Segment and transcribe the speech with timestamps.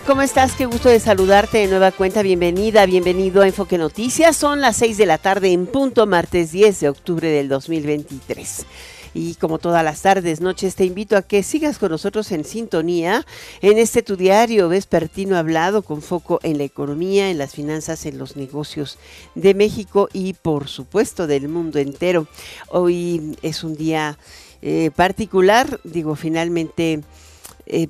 [0.00, 0.54] ¿Cómo estás?
[0.54, 2.22] Qué gusto de saludarte de nueva cuenta.
[2.22, 4.36] Bienvenida, bienvenido a Enfoque Noticias.
[4.36, 8.66] Son las 6 de la tarde en punto, martes 10 de octubre del 2023.
[9.14, 13.24] Y como todas las tardes, noches, te invito a que sigas con nosotros en sintonía
[13.60, 18.18] en este tu diario vespertino hablado con foco en la economía, en las finanzas, en
[18.18, 18.98] los negocios
[19.36, 22.26] de México y por supuesto del mundo entero.
[22.68, 24.18] Hoy es un día
[24.60, 27.02] eh, particular, digo, finalmente...
[27.66, 27.88] Eh,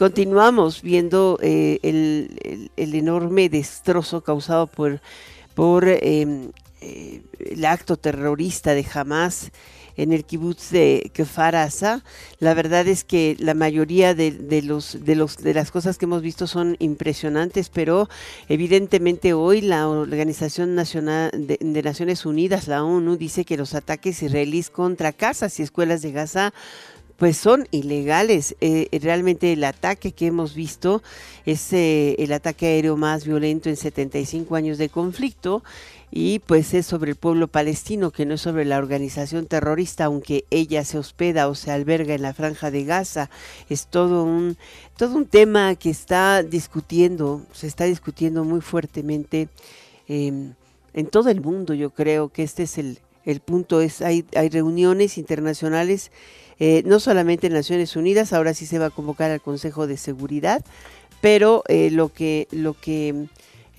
[0.00, 9.52] continuamos viendo eh, el, enorme destrozo causado por, em, eh, el acto terrorista de Hamas
[9.98, 11.54] en el kibutz de Kfar
[12.38, 16.76] La verdad es que la mayoría de, los, de las cosas que hemos visto son
[16.78, 18.08] impresionantes, pero
[18.48, 24.22] evidentemente hoy la Organización Nacional de, de Naciones Unidas, la ONU, dice que los ataques
[24.22, 26.54] israelíes contra casas y escuelas de Gaza
[27.20, 28.56] pues son ilegales.
[28.62, 31.02] Eh, realmente el ataque que hemos visto
[31.44, 35.62] es eh, el ataque aéreo más violento en 75 años de conflicto
[36.10, 40.46] y pues es sobre el pueblo palestino, que no es sobre la organización terrorista, aunque
[40.48, 43.28] ella se hospeda o se alberga en la franja de Gaza.
[43.68, 44.56] Es todo un,
[44.96, 49.50] todo un tema que está discutiendo, se está discutiendo muy fuertemente
[50.08, 50.54] em,
[50.94, 51.74] en todo el mundo.
[51.74, 56.10] Yo creo que este es el, el punto, es hay, hay reuniones internacionales
[56.60, 59.96] eh, no solamente en Naciones Unidas, ahora sí se va a convocar al Consejo de
[59.96, 60.62] Seguridad,
[61.22, 63.26] pero eh, lo que, lo que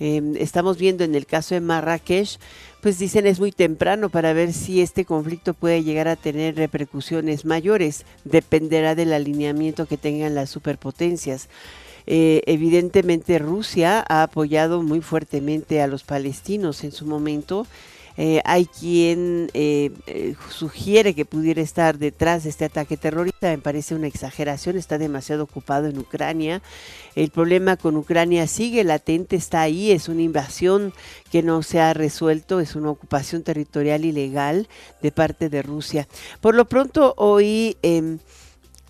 [0.00, 2.38] em, estamos viendo en el caso de Marrakech,
[2.80, 7.44] pues dicen es muy temprano para ver si este conflicto puede llegar a tener repercusiones
[7.44, 11.48] mayores, dependerá del alineamiento que tengan las superpotencias.
[12.08, 17.64] Eh, evidentemente Rusia ha apoyado muy fuertemente a los palestinos en su momento
[18.16, 23.48] eh, hay quien eh, eh, sugiere que pudiera estar detrás de este ataque terrorista.
[23.48, 26.62] Me parece una exageración, está demasiado ocupado en Ucrania.
[27.14, 30.92] El problema con Ucrania sigue latente, está ahí, es una invasión
[31.30, 34.68] que no se ha resuelto, es una ocupación territorial ilegal
[35.00, 36.08] de parte de Rusia.
[36.40, 37.76] Por lo pronto, hoy...
[37.82, 38.18] Em,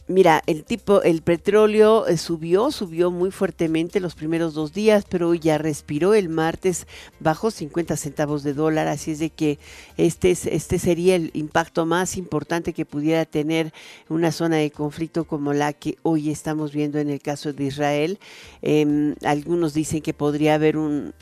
[0.09, 5.33] Mira, el tipo, el petróleo eh, subió, subió muy fuertemente los primeros dos días, pero
[5.33, 6.89] ya respiró el martes,
[7.21, 9.61] bajó 50 centavos de dólar, así es de que
[9.97, 13.73] este, este sería el impacto más importante que pudiera tener
[14.09, 18.19] una zona de conflicto como la que hoy estamos viendo en el caso de Israel.
[18.61, 21.15] Em, algunos dicen que podría haber un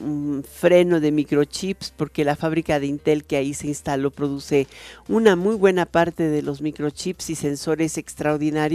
[0.51, 4.67] freno de microchips porque la fábrica de Intel que ahí se instaló produce
[5.07, 8.70] una muy buena parte de los microchips y sensores extraordinarios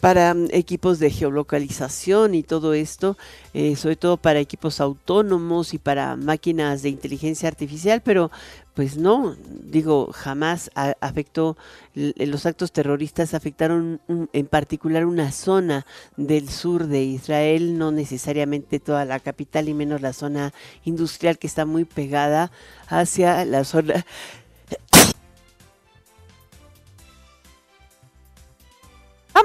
[0.00, 3.16] para mm, equipos de geolocalización y todo esto,
[3.52, 8.30] eh, sobre todo para equipos autónomos y para máquinas de inteligencia artificial, pero
[8.74, 11.56] pues no, digo, jamás afectó,
[11.94, 14.00] los actos terroristas afectaron
[14.32, 15.86] en particular una zona
[16.16, 20.52] del sur de Israel, no necesariamente toda la capital y menos la zona
[20.84, 22.50] industrial que está muy pegada
[22.88, 24.04] hacia la zona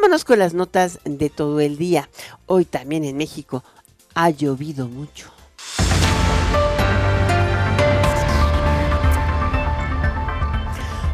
[0.02, 2.08] Vámonos con las notas de todo el día.
[2.46, 3.66] Hoy también en México
[4.16, 5.30] ha llovido mucho.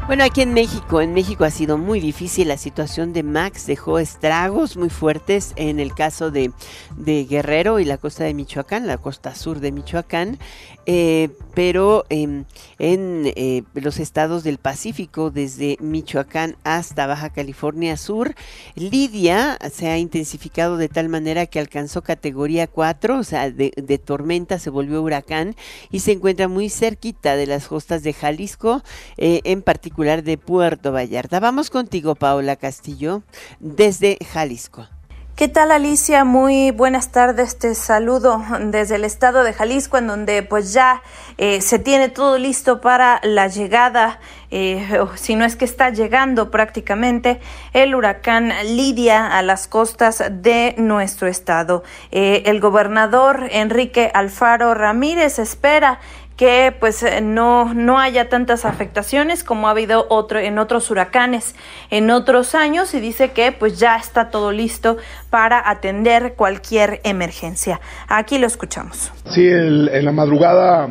[0.06, 3.98] Bueno, aquí en México, en México ha sido muy difícil la situación de Max, dejó
[3.98, 6.52] estragos muy fuertes en el caso de,
[6.96, 10.38] Guerrero y la costa de Michoacán, la costa sur de Michoacán,
[10.86, 12.46] eh, pero em,
[12.78, 18.36] en eh, los estados del Pacífico, desde Michoacán hasta Baja California Sur,
[18.76, 23.98] Lidia se ha intensificado de tal manera que alcanzó categoría 4, o sea, de, de
[23.98, 25.56] tormenta se volvió huracán
[25.90, 28.84] y se encuentra muy cerquita de las costas de Jalisco,
[29.18, 31.40] eh, en particular de Puerto Vallarta.
[31.40, 33.24] Vamos contigo, Paola Castillo,
[33.60, 34.88] desde Jalisco.
[35.36, 36.24] ¿Qué tal Alicia?
[36.24, 37.60] Muy buenas tardes.
[37.60, 41.02] Te saludo desde el estado de Jalisco, en donde pues ya
[41.38, 46.52] eh, se tiene todo listo para la llegada, eh, si no es que está llegando
[46.52, 47.42] prácticamente,
[47.74, 51.84] el huracán Lidia a las costas de nuestro estado.
[52.12, 56.00] Eh, el gobernador Enrique Alfaro Ramírez espera
[56.36, 61.56] que pues eh, no, no haya tantas afectaciones como ha habido otro, en otros huracanes
[61.90, 64.98] en otros años y dice que pues ya está todo listo
[65.30, 67.80] para atender cualquier emergencia.
[68.08, 69.12] Aquí lo escuchamos.
[69.30, 70.90] Sí, en la madrugada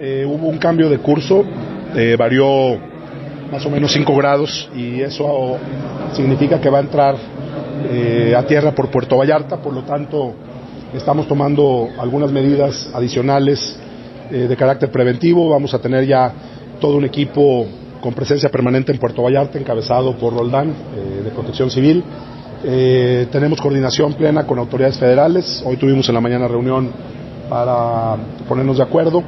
[0.00, 1.44] eh, hubo un cambio de curso,
[1.94, 2.78] eh, varió
[3.50, 5.58] más o menos 5 grados y eso
[6.14, 7.16] significa que va a entrar
[8.36, 10.34] a tierra por Puerto Vallarta, por lo tanto
[10.92, 13.78] estamos tomando algunas medidas adicionales
[14.30, 16.32] de carácter preventivo, vamos a tener ya
[16.80, 17.66] todo un equipo
[18.00, 20.72] con presencia permanente en Puerto Vallarta, encabezado por Roldán,
[21.24, 22.02] de Protección Civil.
[23.30, 25.62] tenemos coordinación plena con autoridades federales.
[25.64, 26.90] Hoy tuvimos en la mañana reunión
[27.48, 28.16] para
[28.48, 29.22] ponernos de acuerdo.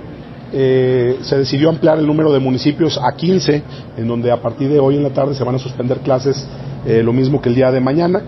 [0.52, 3.62] Eh, se decidió ampliar el número de municipios a 15,
[3.98, 6.46] en donde a partir de hoy en la tarde se van a suspender clases,
[6.86, 8.22] eh, lo mismo que el día de mañana.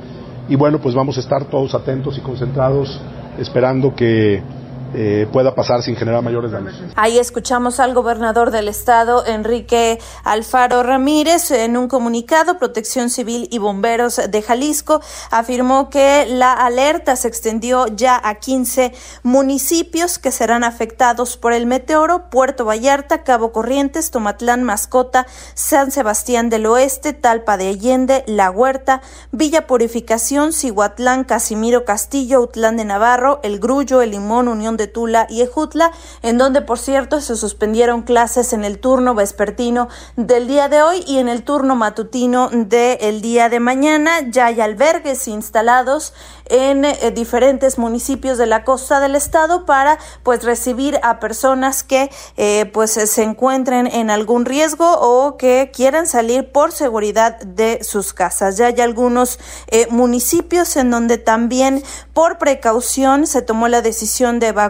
[0.48, 3.00] Y bueno, pues vamos a estar todos atentos y concentrados
[3.38, 4.42] esperando que
[4.94, 6.74] eh, pueda pasar sin generar mayores daños.
[6.96, 13.58] Ahí escuchamos al gobernador del estado, Enrique Alfaro Ramírez, en un comunicado, Protección Civil y
[13.58, 15.00] Bomberos de Jalisco
[15.30, 18.92] afirmó que la alerta se extendió ya a 15
[19.22, 26.50] municipios que serán afectados por el meteoro, Puerto Vallarta, Cabo Corrientes, Tomatlán, Mascota, San Sebastián
[26.50, 29.02] del Oeste, Talpa de Allende, La Huerta,
[29.32, 35.26] Villa Purificación, Cihuatlán, Casimiro Castillo, Utlán de Navarro, El Grullo, El Limón, Unión de Tula
[35.28, 35.92] y Ejutla,
[36.22, 41.04] en donde, por cierto, se suspendieron clases en el turno vespertino del día de hoy
[41.06, 44.20] y en el turno matutino del día de mañana.
[44.30, 46.14] Ya hay albergues instalados
[46.46, 52.10] en eh, diferentes municipios de la costa del estado para pues recibir a personas que
[52.36, 58.12] eh, pues se encuentren en algún riesgo o que quieran salir por seguridad de sus
[58.12, 58.56] casas.
[58.56, 59.38] Ya hay algunos
[59.68, 61.82] eh, municipios en donde también
[62.14, 64.69] por precaución se tomó la decisión de evacuar,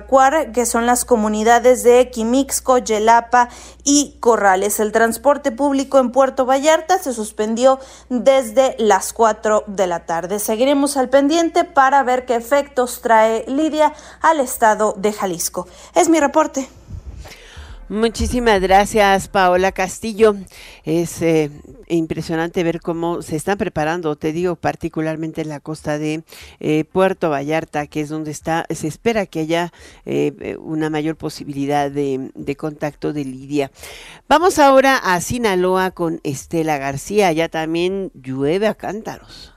[0.52, 3.48] que son las comunidades de Quimixco, Yelapa
[3.84, 4.80] y Corrales.
[4.80, 10.38] El transporte público en Puerto Vallarta se suspendió desde las 4 de la tarde.
[10.38, 15.66] Seguiremos al pendiente para ver qué efectos trae Lidia al estado de Jalisco.
[15.94, 16.79] Es mi reporte.
[17.90, 20.36] Muchísimas gracias, Paola Castillo.
[20.84, 21.50] Es eh,
[21.88, 26.22] impresionante ver cómo se están preparando, te digo, particularmente en la costa de
[26.60, 29.72] eh, Puerto Vallarta, que es donde está, se espera que haya
[30.06, 33.72] eh, una mayor posibilidad de, de, contacto de Lidia.
[34.28, 37.32] Vamos ahora a Sinaloa con Estela García.
[37.32, 39.52] Ya también llueve a cántaros.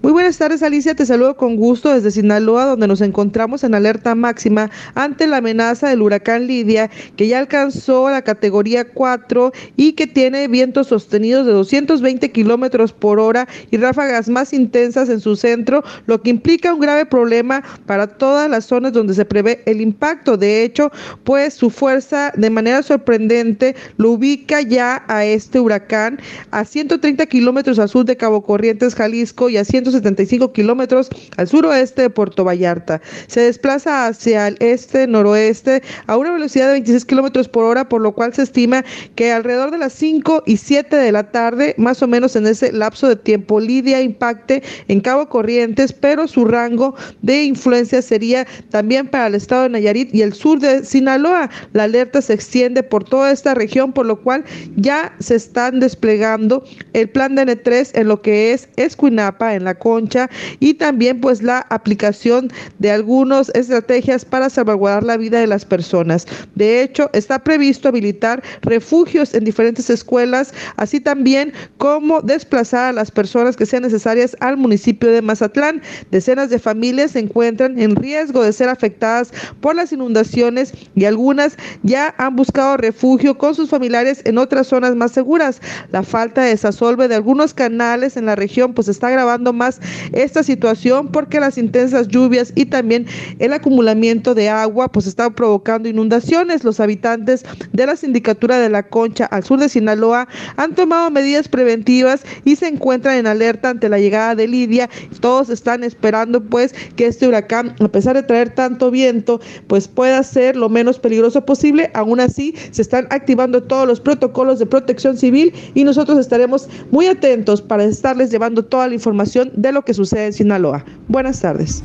[0.00, 0.94] Muy buenas tardes, Alicia.
[0.94, 5.88] Te saludo con gusto desde Sinaloa, donde nos encontramos en alerta máxima ante la amenaza
[5.88, 11.52] del huracán Lidia, que ya alcanzó la categoría 4 y que tiene vientos sostenidos de
[11.52, 16.78] 220 kilómetros por hora y ráfagas más intensas en su centro, lo que implica un
[16.78, 20.36] grave problema para todas las zonas donde se prevé el impacto.
[20.36, 20.92] De hecho,
[21.24, 26.20] pues su fuerza de manera sorprendente lo ubica ya a este huracán
[26.52, 31.48] a 130 kilómetros al sur de Cabo Corrientes, Jalisco, y a 100 75 kilómetros al
[31.48, 33.00] suroeste de Puerto Vallarta.
[33.26, 38.12] Se desplaza hacia el este-noroeste a una velocidad de 26 kilómetros por hora, por lo
[38.12, 42.08] cual se estima que alrededor de las 5 y 7 de la tarde, más o
[42.08, 47.44] menos en ese lapso de tiempo, Lidia impacte en Cabo Corrientes, pero su rango de
[47.44, 51.50] influencia sería también para el estado de Nayarit y el sur de Sinaloa.
[51.72, 54.44] La alerta se extiende por toda esta región, por lo cual
[54.76, 59.74] ya se están desplegando el plan de N3 en lo que es Escuinapa, en la
[59.78, 60.28] concha
[60.60, 66.26] y también pues la aplicación de algunas estrategias para salvaguardar la vida de las personas.
[66.54, 73.10] De hecho, está previsto habilitar refugios en diferentes escuelas, así también como desplazar a las
[73.10, 75.82] personas que sean necesarias al municipio de Mazatlán.
[76.10, 81.56] Decenas de familias se encuentran en riesgo de ser afectadas por las inundaciones y algunas
[81.82, 85.60] ya han buscado refugio con sus familiares en otras zonas más seguras.
[85.90, 89.67] La falta de desasolve de algunos canales en la región pues está agravando más
[90.12, 93.06] esta situación porque las intensas lluvias y también
[93.38, 96.64] el acumulamiento de agua pues está provocando inundaciones.
[96.64, 101.48] Los habitantes de la sindicatura de la Concha al sur de Sinaloa han tomado medidas
[101.48, 104.88] preventivas y se encuentran en alerta ante la llegada de Lidia.
[105.20, 110.22] Todos están esperando pues que este huracán, a pesar de traer tanto viento, pues pueda
[110.22, 111.90] ser lo menos peligroso posible.
[111.94, 117.06] Aún así, se están activando todos los protocolos de protección civil y nosotros estaremos muy
[117.06, 120.84] atentos para estarles llevando toda la información de lo que sucede en Sinaloa.
[121.08, 121.82] Buenas tardes.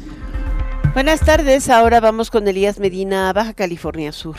[0.94, 4.36] Buenas tardes, ahora vamos con Elías Medina, Baja California Sur.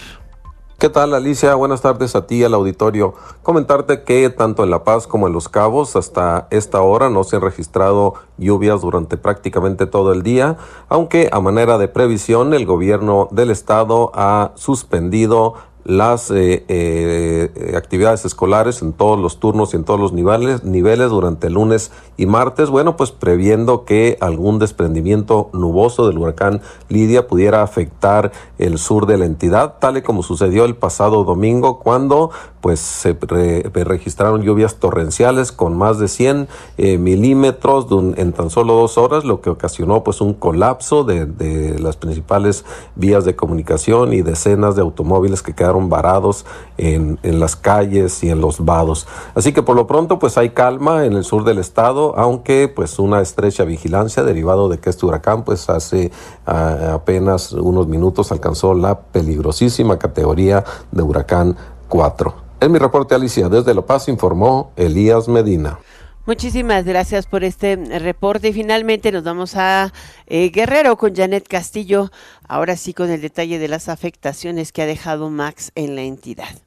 [0.78, 1.54] ¿Qué tal Alicia?
[1.54, 3.14] Buenas tardes a ti, al auditorio.
[3.42, 7.36] Comentarte que tanto en La Paz como en Los Cabos hasta esta hora no se
[7.36, 10.56] han registrado lluvias durante prácticamente todo el día,
[10.88, 18.24] aunque a manera de previsión el gobierno del estado ha suspendido las eh, eh, actividades
[18.24, 22.26] escolares en todos los turnos y en todos los niveles, niveles durante el lunes y
[22.26, 22.70] martes.
[22.70, 29.18] Bueno, pues previendo que algún desprendimiento nuboso del huracán Lidia pudiera afectar el sur de
[29.18, 35.52] la entidad, tal y como sucedió el pasado domingo cuando pues se registraron lluvias torrenciales
[35.52, 36.48] con más de 100
[36.78, 37.86] eh, milímetros
[38.16, 42.64] en tan solo dos horas, lo que ocasionó pues un colapso de, de las principales
[42.96, 46.46] vías de comunicación y decenas de automóviles que quedaron varados
[46.78, 49.06] en, en las calles y en los vados.
[49.34, 52.98] Así que por lo pronto pues hay calma en el sur del estado, aunque pues
[52.98, 56.10] una estrecha vigilancia derivado de que este huracán pues hace
[56.46, 61.56] apenas unos minutos alcanzó la peligrosísima categoría de huracán
[61.88, 62.34] 4.
[62.60, 65.78] En mi reporte, Alicia, desde La Paz informó Elías Medina.
[66.26, 68.48] Muchísimas gracias por este reporte.
[68.48, 69.92] Y finalmente nos vamos a
[70.26, 72.10] eh, Guerrero con Janet Castillo,
[72.48, 76.63] ahora sí con el detalle de las afectaciones que ha dejado Max en la entidad.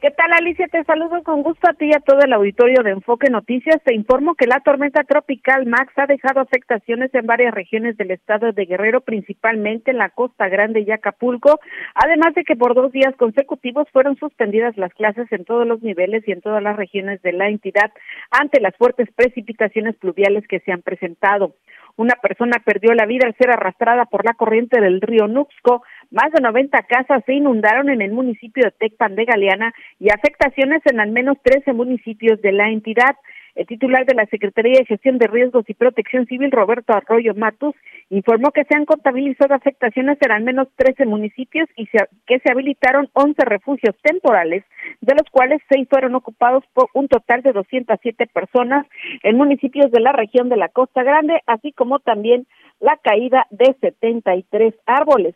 [0.00, 0.68] ¿Qué tal, Alicia?
[0.68, 3.82] Te saludo con gusto a ti y a todo el auditorio de Enfoque Noticias.
[3.82, 8.52] Te informo que la tormenta tropical Max ha dejado afectaciones en varias regiones del estado
[8.52, 11.58] de Guerrero, principalmente en la Costa Grande y Acapulco,
[11.96, 16.22] además de que por dos días consecutivos fueron suspendidas las clases en todos los niveles
[16.28, 17.90] y en todas las regiones de la entidad
[18.30, 21.56] ante las fuertes precipitaciones pluviales que se han presentado.
[21.98, 25.82] Una persona perdió la vida al ser arrastrada por la corriente del río Nuxco.
[26.10, 30.80] Más de 90 casas se inundaron en el municipio de Tecpan de Galeana y afectaciones
[30.86, 33.16] en al menos 13 municipios de la entidad.
[33.54, 37.74] El titular de la Secretaría de Gestión de Riesgos y Protección Civil, Roberto Arroyo Matus,
[38.08, 41.86] informó que se han contabilizado afectaciones en al menos 13 municipios y
[42.26, 44.64] que se habilitaron 11 refugios temporales,
[45.02, 48.86] de los cuales 6 fueron ocupados por un total de 207 personas
[49.22, 52.46] en municipios de la región de la Costa Grande, así como también
[52.80, 55.34] la caída de 73 árboles.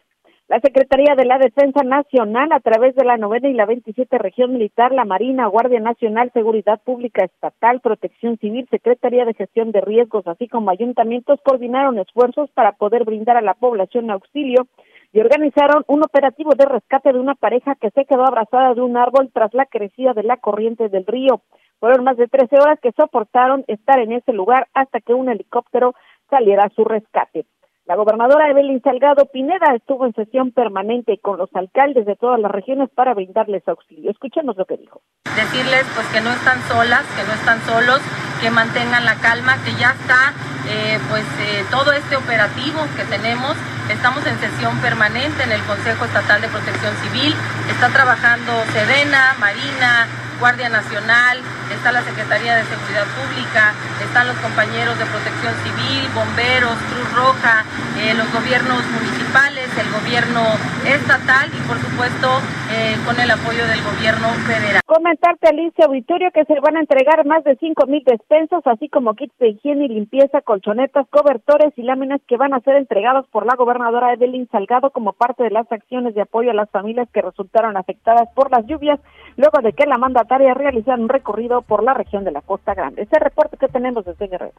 [0.48, 4.52] La Secretaría de la Defensa Nacional, a través de la novena y la 27 región
[4.52, 10.26] militar, la Marina, Guardia Nacional, Seguridad Pública Estatal, Protección Civil, Secretaría de Gestión de Riesgos,
[10.26, 14.66] así como ayuntamientos, coordinaron esfuerzos para poder brindar a la población auxilio
[15.12, 18.96] y organizaron un operativo de rescate de una pareja que se quedó abrazada de un
[18.96, 21.42] árbol tras la crecida de la corriente del río.
[21.78, 25.94] Fueron más de 13 horas que soportaron estar en ese lugar hasta que un helicóptero
[26.28, 27.44] saliera a su rescate.
[27.84, 32.52] La gobernadora Evelyn Salgado Pineda estuvo en sesión permanente con los alcaldes de todas las
[32.52, 34.10] regiones para brindarles auxilio.
[34.12, 35.02] Escuchemos lo que dijo.
[35.34, 38.00] Decirles pues que no están solas, que no están solos,
[38.40, 40.30] que mantengan la calma, que ya está
[40.70, 43.56] eh, pues eh, todo este operativo que tenemos.
[43.90, 47.34] Estamos en sesión permanente en el Consejo Estatal de Protección Civil.
[47.68, 50.06] Está trabajando Sedena, Marina,
[50.38, 51.38] Guardia Nacional,
[51.70, 57.64] está la Secretaría de Seguridad Pública, están los compañeros de Protección Civil, bomberos, Cruz Roja,
[57.98, 60.42] eh, los gobiernos municipales, el gobierno
[60.86, 62.28] estatal y por supuesto
[62.72, 64.82] eh, con el apoyo del gobierno federal.
[64.86, 69.14] Comentarte, Alicia Auditorio, que se van a entregar más de 5 mil despensas, así como
[69.14, 73.46] kits de higiene y limpieza, colchonetas, cobertores y láminas que van a ser entregados por
[73.46, 77.22] la gobernadora Evelyn Salgado como parte de las acciones de apoyo a las familias que
[77.22, 79.00] resultaron afectadas por las lluvias,
[79.36, 83.02] luego de que la mandataria realizara un recorrido por la región de la Costa Grande.
[83.02, 84.54] Ese reporte que tenemos desde Guerrero.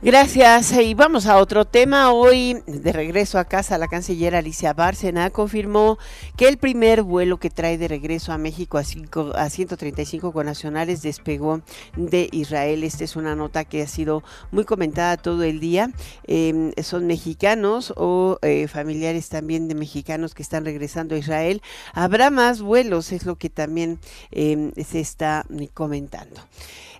[0.00, 0.70] Gracias.
[0.78, 2.12] Y vamos a otro tema.
[2.12, 5.98] Hoy, de regreso a casa, la canciller Alicia Bárcena confirmó
[6.36, 11.02] que el primer vuelo que trae de regreso a México a, cinco, a 135 connacionales
[11.02, 11.62] despegó
[11.96, 12.84] de Israel.
[12.84, 15.90] Esta es una nota que ha sido muy comentada todo el día.
[16.28, 21.60] Em, son mexicanos o eh, familiares también de mexicanos que están regresando a Israel.
[21.92, 23.98] Habrá más vuelos, es lo que también
[24.30, 26.40] em, se está comentando.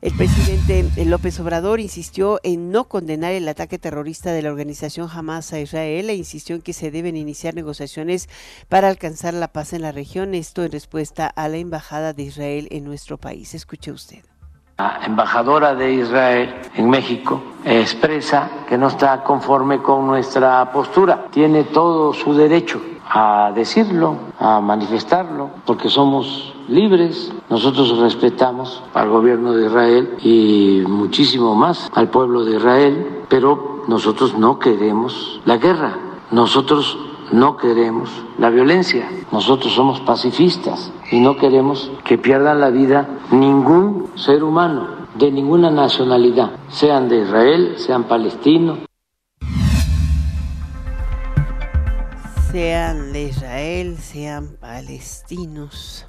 [0.00, 5.52] El presidente López Obrador insistió en no condenar el ataque terrorista de la organización Hamas
[5.52, 8.28] a Israel e insistió en que se deben iniciar negociaciones
[8.68, 12.68] para alcanzar la paz en la región, esto en respuesta a la embajada de Israel
[12.70, 13.54] en nuestro país.
[13.54, 14.18] Escuche usted.
[14.78, 21.26] La embajadora de Israel en México expresa que no está conforme con nuestra postura.
[21.32, 27.32] Tiene todo su derecho a decirlo, a manifestarlo, porque somos libres.
[27.48, 34.36] Nosotros respetamos al gobierno de Israel y muchísimo más al pueblo de Israel, pero nosotros
[34.38, 35.98] no queremos la guerra.
[36.30, 36.98] Nosotros
[37.32, 39.08] no queremos la violencia.
[39.32, 45.70] Nosotros somos pacifistas y no queremos que pierdan la vida ningún ser humano de ninguna
[45.70, 48.78] nacionalidad, sean de Israel, sean palestinos,
[52.52, 56.07] sean de Israel, sean palestinos.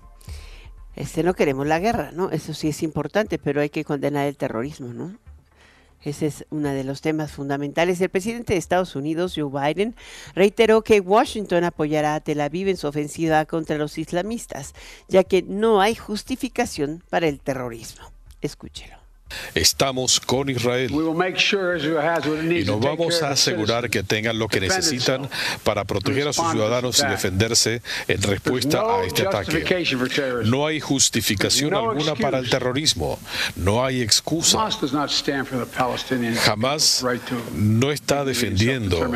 [1.00, 2.30] Este no queremos la guerra, ¿no?
[2.30, 5.18] Eso sí es importante, pero hay que condenar el terrorismo, ¿no?
[6.04, 8.02] Ese es uno de los temas fundamentales.
[8.02, 9.96] El presidente de Estados Unidos, Joe Biden,
[10.36, 14.74] reiteró que Washington apoyará a Tel Aviv en su ofensiva contra los islamistas,
[15.08, 18.12] ya que no hay justificación para el terrorismo.
[18.42, 18.99] Escúchelo.
[19.56, 20.92] Estamos con Israel.
[20.92, 25.30] Y nos vamos a asegurar que tengan lo que necesitan
[25.64, 29.86] para proteger a sus ciudadanos y defenderse en respuesta a este ataque.
[30.46, 33.20] No hay justificación alguna para el terrorismo,
[33.56, 34.70] no hay excusa.
[36.44, 37.06] Jamás
[37.54, 39.10] no está defendiendo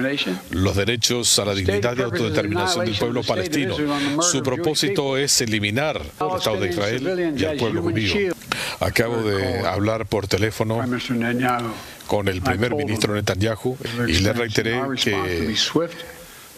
[0.51, 3.75] los derechos a la dignidad y autodeterminación del pueblo palestino.
[4.21, 8.33] Su propósito es eliminar al Estado de Israel y al pueblo judío.
[8.79, 10.79] Acabo de hablar por teléfono
[12.07, 15.55] con el primer ministro Netanyahu y le reiteré que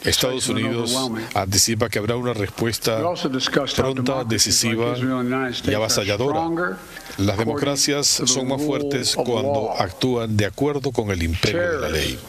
[0.04, 0.96] Estados Unidos
[1.34, 3.02] anticipa que habrá una respuesta
[3.76, 4.96] pronta, decisiva
[5.66, 6.78] y avasalladora.
[7.18, 12.20] Las democracias son más fuertes cuando actúan de acuerdo con el imperio de la ley.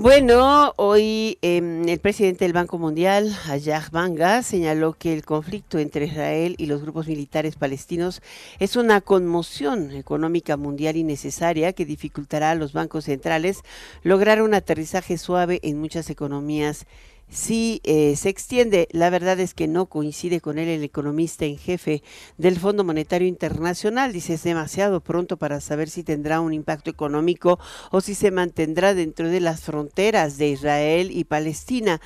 [0.00, 6.04] Bueno, hoy em, el presidente del Banco Mundial, Ayah Banga, señaló que el conflicto entre
[6.06, 8.22] Israel y los grupos militares palestinos
[8.60, 13.62] es una conmoción económica mundial innecesaria que dificultará a los bancos centrales
[14.04, 16.86] lograr un aterrizaje suave en muchas economías
[17.30, 18.88] sí eh, se extiende.
[18.90, 22.02] La verdad es que no coincide con él el economista en jefe
[22.36, 24.12] del Fondo Monetario Internacional.
[24.12, 27.58] Dice es demasiado pronto para saber si tendrá un impacto económico
[27.90, 32.00] o si se mantendrá dentro de las fronteras de Israel y Palestina.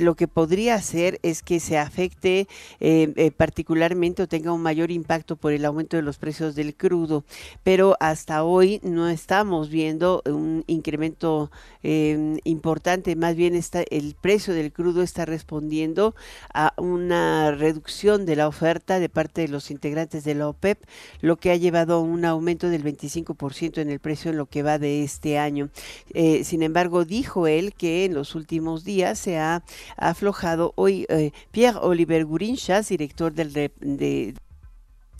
[0.00, 2.46] Lo que podría hacer es que se afecte
[2.78, 6.76] eh, eh, particularmente o tenga un mayor impacto por el aumento de los precios del
[6.76, 7.24] crudo.
[7.64, 11.50] Pero hasta hoy no estamos viendo un incremento
[11.82, 13.16] importante.
[13.16, 16.14] Más bien está el precio del crudo está respondiendo
[16.52, 20.78] a una reducción de la oferta de parte de los integrantes de la OPEP,
[21.20, 24.62] lo que ha llevado a un aumento del 25% en el precio en lo que
[24.62, 25.70] va de este año.
[26.14, 29.62] Eh, sin embargo, dijo él que en los últimos días se ha
[29.96, 30.72] aflojado.
[30.76, 34.34] Hoy eh, Pierre Oliver Gurinchas, director del de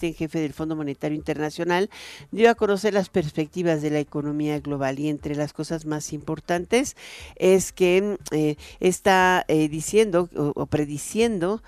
[0.07, 1.91] en jefe del Fondo Monetario Internacional,
[2.31, 4.99] dio a conocer las perspectivas de la economía global.
[4.99, 6.97] Y entre las cosas más importantes
[7.37, 11.63] es que eh, está eh, diciendo o, prediciendo,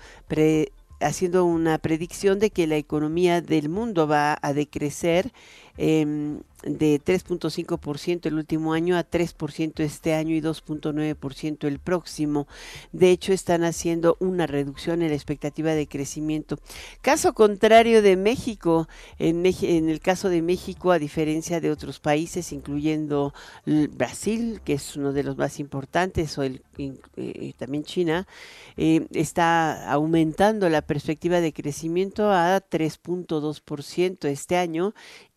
[0.99, 5.31] haciendo una predicción de que la economía del mundo va a decrecer
[5.77, 12.47] eh, de 3.5% el último año a 3% este año y 2.9% el próximo.
[12.91, 16.59] De hecho, están haciendo una reducción en la expectativa de crecimiento.
[17.01, 23.33] Caso contrario de México, en, el caso de México, a diferencia de otros países, incluyendo
[23.65, 28.27] Brasil, que es uno de los más importantes, o el, eh, también China,
[28.77, 34.93] eh, está aumentando la perspectiva de crecimiento a 3.2% este año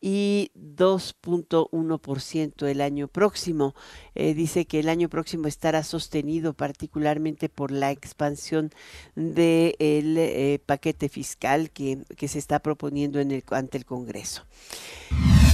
[0.06, 3.74] y 2.1% el año próximo.
[4.14, 8.70] Eh, dice que el año próximo estará sostenido particularmente por la expansión
[9.16, 14.44] del eh, paquete fiscal que, que, se está proponiendo ante el Congreso.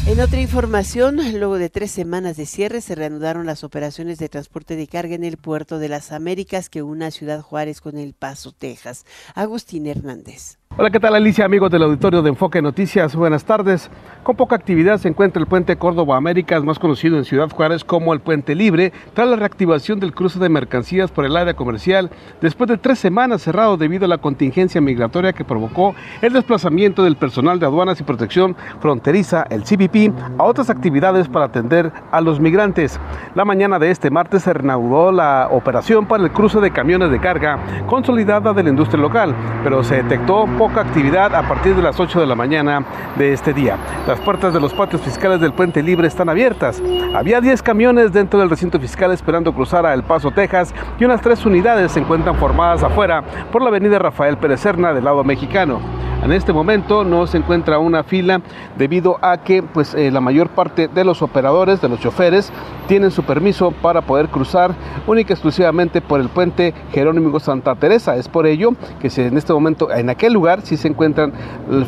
[0.09, 4.75] En otra información, luego de tres semanas de cierre, se reanudaron las operaciones de transporte
[4.75, 8.51] de carga en el puerto de las Américas que una Ciudad Juárez con El Paso,
[8.51, 9.07] Texas.
[9.37, 10.60] Agustín Hernández.
[10.81, 13.15] Hola, ¿qué tal Alicia, amigos del auditorio de Enfoque Noticias?
[13.15, 13.91] Buenas tardes.
[14.23, 18.15] Con poca actividad se encuentra el puente Córdoba Américas, más conocido en Ciudad Juárez como
[18.15, 22.69] el Puente Libre, tras la reactivación del cruce de mercancías por el área comercial, después
[22.69, 27.61] de tres semanas cerrado debido a la contingencia migratoria que provocó el desplazamiento del personal
[27.61, 32.99] de aduanas y protección fronteriza, el CBP, a otras actividades para atender a los migrantes.
[33.35, 37.21] La mañana de este martes se reanudó la operación para el cruce de camiones de
[37.21, 40.47] carga consolidada de la industria local, pero se detectó
[40.79, 42.85] actividad a partir de las 8 de la mañana
[43.17, 43.77] de este día.
[44.07, 46.81] Las puertas de los patios fiscales del Puente Libre están abiertas.
[47.15, 51.21] Había 10 camiones dentro del recinto fiscal esperando cruzar a El Paso, Texas, y unas
[51.21, 55.81] tres unidades se encuentran formadas afuera por la avenida Rafael Pérez Serna del lado mexicano.
[56.23, 58.43] En este momento no se encuentra una fila
[58.77, 62.53] debido a que pues, eh, la mayor parte de los operadores, de los choferes,
[62.89, 64.75] tienen su permiso para poder cruzar
[65.07, 68.17] única y exclusivamente por el puente Jerónimo Santa Teresa.
[68.17, 71.33] Es por ello que si en este momento en aquel lugar sí se encuentran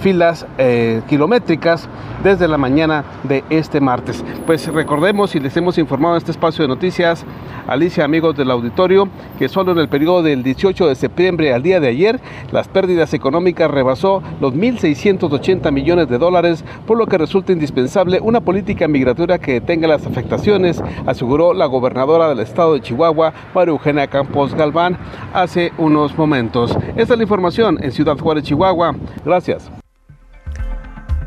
[0.01, 1.89] filas eh, kilométricas
[2.23, 4.25] desde la mañana de este martes.
[4.47, 7.25] Pues recordemos y les hemos informado en este espacio de noticias,
[7.67, 9.09] Alicia, amigos del auditorio,
[9.39, 13.15] que solo en el periodo del 18 de septiembre al día de ayer, las pérdidas
[13.15, 19.39] económicas rebasó los 1.680 millones de dólares, por lo que resulta indispensable una política migratoria
[19.39, 24.97] que detenga las afectaciones, aseguró la gobernadora del estado de Chihuahua, María Eugenia Campos Galván,
[25.33, 26.77] hace unos momentos.
[26.97, 28.95] Esta es la información en Ciudad Juárez, Chihuahua.
[29.25, 29.71] Gracias.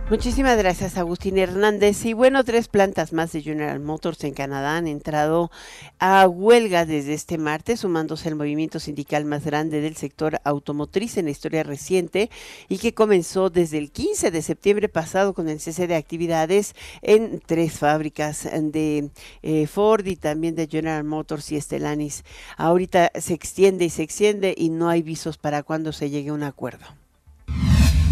[0.07, 2.05] Muchísimas gracias, Agustín Hernández.
[2.05, 5.49] Y bueno, tres plantas más de General Motors en Canadá han entrado
[5.97, 11.25] a huelga desde este martes, sumándose al movimiento sindical más grande del sector automotriz en
[11.25, 12.29] la historia reciente
[12.69, 17.41] y que comenzó desde el 15 de septiembre pasado con el cese de actividades en
[17.43, 19.09] tres fábricas de
[19.41, 22.23] eh, Ford y también de General Motors y Stellantis.
[22.57, 26.33] Ahorita se extiende y se extiende y no hay visos para cuando se llegue a
[26.33, 26.85] un acuerdo.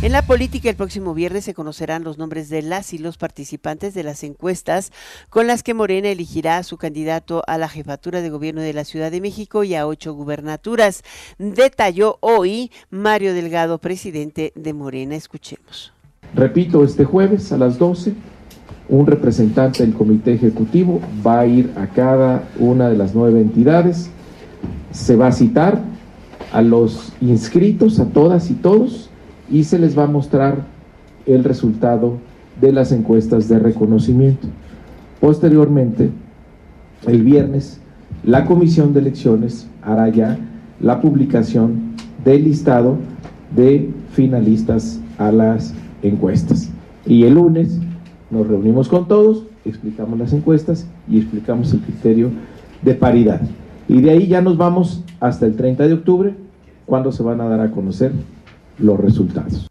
[0.02, 3.94] En la política, el próximo viernes se conocerán los nombres de las y los participantes
[3.94, 4.92] de las encuestas
[5.30, 8.84] con las que Morena elegirá a su candidato a la jefatura de gobierno de la
[8.84, 11.04] Ciudad de México y a ocho gubernaturas.
[11.38, 15.16] Detalló hoy Mario Delgado, presidente de Morena.
[15.16, 15.94] Escuchemos.
[16.36, 18.14] Repito, este jueves a las 12,
[18.90, 24.10] un representante del comité ejecutivo va a ir a cada una de las nueve entidades,
[24.92, 25.82] se va a citar
[26.52, 29.10] a los inscritos, a todas y todos,
[29.54, 30.66] y se les va a mostrar
[31.28, 32.18] el resultado
[32.60, 34.48] de las encuestas de reconocimiento.
[35.22, 36.10] Posteriormente,
[37.06, 37.80] el viernes,
[38.24, 40.40] la Comisión de Elecciones hará ya
[40.82, 41.94] la publicación
[42.26, 42.98] del listado
[43.56, 46.72] de finalistas a las encuestas.
[47.06, 47.78] Y el lunes
[48.32, 52.32] nos reunimos con todos, explicamos las encuestas y explicamos el criterio
[52.82, 53.42] de paridad.
[53.88, 56.36] Y de ahí ya nos vamos hasta el 30 de octubre,
[56.88, 58.14] cuando se van a dar a conocer
[58.78, 59.68] los resultados.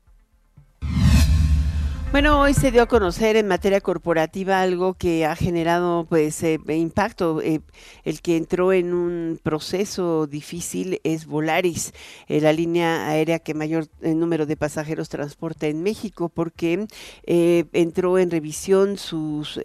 [2.12, 6.60] Bueno, hoy se dio a conocer en materia corporativa algo que ha generado pues eh,
[6.68, 7.40] impacto.
[7.40, 7.60] Eh,
[8.04, 11.94] el que entró en un proceso difícil es Volaris,
[12.28, 16.86] eh, la línea aérea que mayor número de pasajeros transporta en México, porque
[17.24, 19.58] entró en revisión sus,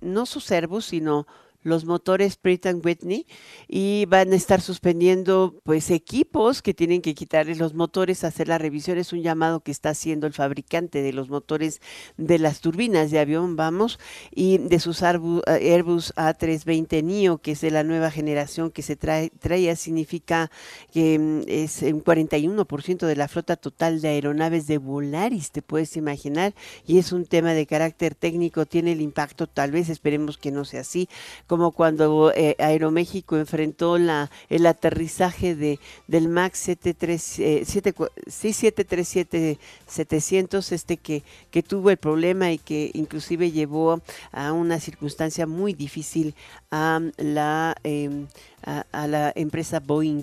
[0.00, 1.28] no sus servos, sino
[1.62, 3.26] los motores Pratt Whitney
[3.68, 8.58] y van a estar suspendiendo pues equipos que tienen que quitarles los motores, hacer la
[8.58, 11.80] revisión, es un llamado que está haciendo el fabricante de los motores
[12.16, 13.98] de las turbinas de avión, vamos,
[14.34, 19.30] y de sus Airbus A320 NIO, que es de la nueva generación que se trae,
[19.30, 20.50] traía, significa
[20.92, 25.96] que mm, es un 41% de la flota total de aeronaves de Volaris, te puedes
[25.96, 26.54] imaginar,
[26.86, 30.64] y es un tema de carácter técnico, tiene el impacto, tal vez esperemos que no
[30.64, 31.08] sea así,
[31.52, 41.22] como cuando eh, Aeroméxico enfrentó la, el aterrizaje de, del MAX 737, 700, este que,
[41.50, 44.00] que tuvo el problema y que inclusive llevó
[44.32, 46.34] a una circunstancia muy difícil
[46.70, 47.76] a la...
[47.84, 48.28] Em,
[48.64, 50.22] a, la empresa Boeing.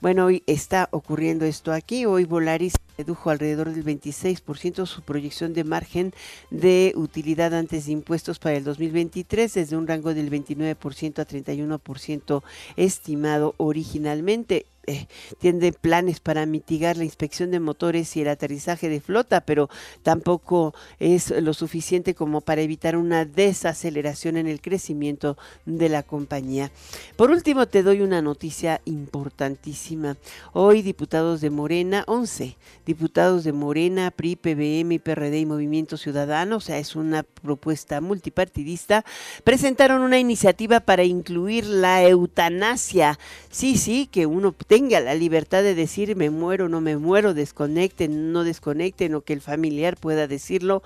[0.00, 2.06] Bueno, hoy está ocurriendo esto aquí.
[2.06, 6.12] Hoy Volaris redujo alrededor del 26% su proyección de margen
[6.50, 12.42] de utilidad antes de impuestos para el 2023, desde un rango del 29% a 31%
[12.76, 14.66] estimado originalmente.
[14.86, 15.06] Eh,
[15.38, 19.68] tiene planes para mitigar la inspección de motores y el aterrizaje de flota, pero
[20.02, 26.70] tampoco es lo suficiente como para evitar una desaceleración en el crecimiento de la compañía.
[27.16, 30.16] Por último, te doy una noticia importantísima.
[30.52, 36.60] Hoy diputados de Morena, 11 diputados de Morena, PRI, PBM, PRD y Movimiento Ciudadano, o
[36.60, 39.04] sea, es una propuesta multipartidista,
[39.42, 43.18] presentaron una iniciativa para incluir la eutanasia.
[43.50, 48.30] Sí, sí, que uno tenga la libertad de decir me muero, no me muero, desconecten,
[48.30, 50.82] no desconecten o que el familiar pueda decirlo.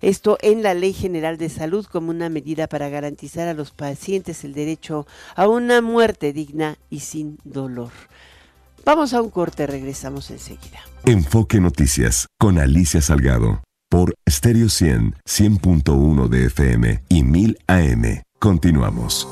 [0.00, 4.44] Esto en la Ley General de Salud como una medida para garantizar a los pacientes
[4.44, 7.90] el derecho a una muerte digna y sin dolor.
[8.84, 10.78] Vamos a un corte, regresamos enseguida.
[11.04, 18.22] Enfoque Noticias con Alicia Salgado por Stereo 100, 100.1 de FM y 1000 AM.
[18.38, 19.26] Continuamos.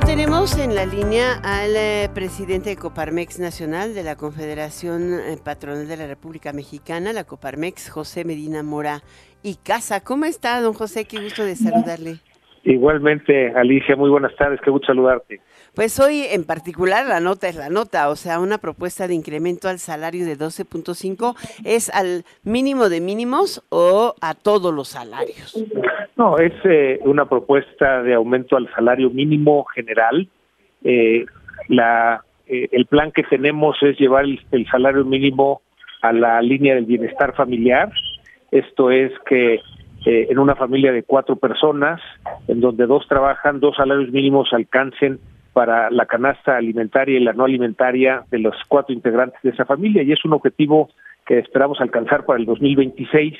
[0.00, 5.86] Tenemos en la línea al eh, presidente de Coparmex Nacional de la Confederación eh, Patronal
[5.86, 9.02] de la República Mexicana, la Coparmex, José Medina Mora
[9.42, 10.02] y Casa.
[10.02, 11.04] ¿Cómo está, don José?
[11.04, 12.16] Qué gusto de saludarle.
[12.64, 15.40] Igualmente, Alicia, muy buenas tardes, qué gusto saludarte.
[15.74, 19.68] Pues hoy en particular la nota es la nota, o sea, una propuesta de incremento
[19.68, 21.34] al salario de 12.5
[21.64, 25.58] es al mínimo de mínimos o a todos los salarios.
[26.16, 30.28] No, es eh, una propuesta de aumento al salario mínimo general.
[30.84, 31.26] Eh,
[31.68, 35.60] la, eh, el plan que tenemos es llevar el, el salario mínimo
[36.02, 37.90] a la línea del bienestar familiar.
[38.52, 39.60] Esto es que
[40.06, 41.98] en una familia de cuatro personas,
[42.46, 45.18] en donde dos trabajan, dos salarios mínimos alcancen
[45.54, 50.02] para la canasta alimentaria y la no alimentaria de los cuatro integrantes de esa familia
[50.02, 50.90] y es un objetivo
[51.24, 53.34] que esperamos alcanzar para el 2026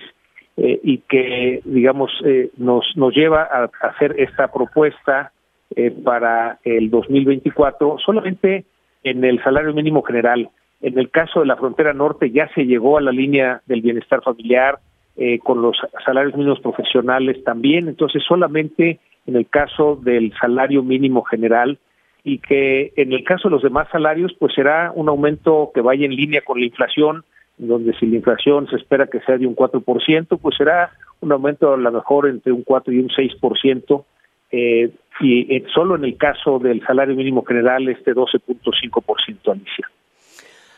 [0.57, 5.33] eh, y que digamos eh, nos nos lleva a, hacer esta propuesta
[5.77, 8.64] eh, para el 2024 solamente
[9.03, 10.48] en el salario mínimo general.
[10.81, 14.22] En el caso de la frontera norte ya se llegó a la línea del bienestar
[14.22, 14.79] familiar
[15.16, 21.22] eh, con los salarios mínimos profesionales también, entonces solamente en el caso del salario mínimo
[21.22, 21.79] general
[22.25, 26.07] y que en el caso de los demás salarios pues será un aumento que vaya
[26.07, 27.25] en línea con la inflación,
[27.59, 31.75] donde si la inflación se espera que sea de un 4%, pues será un aumento
[31.75, 34.05] a lo mejor entre un 4 y un 6%,
[34.51, 39.91] eh, y eh, solo en el caso del salario mínimo general este 12.5%, Alicia.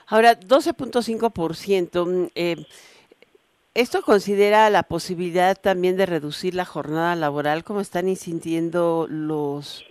[0.09, 2.57] Ahora, 12.5%, mm, eh,
[3.75, 9.85] ¿esto considera la posibilidad también de reducir la jornada laboral como están insintiendo los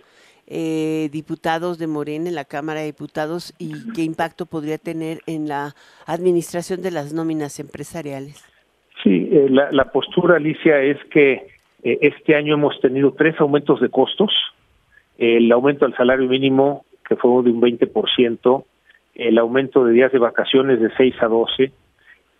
[0.46, 5.48] eh, diputados de Morena en la Cámara de Diputados y qué impacto podría tener en
[5.48, 5.74] la
[6.06, 8.44] administración de las nóminas empresariales?
[9.02, 11.32] Sí, eh, la, postura, Alicia, es que
[11.82, 14.32] eh, este año hemos tenido tres aumentos de costos.
[15.18, 18.64] El aumento del salario mínimo, que fue de un 20%,
[19.14, 21.72] el aumento de días de vacaciones de 6 a 12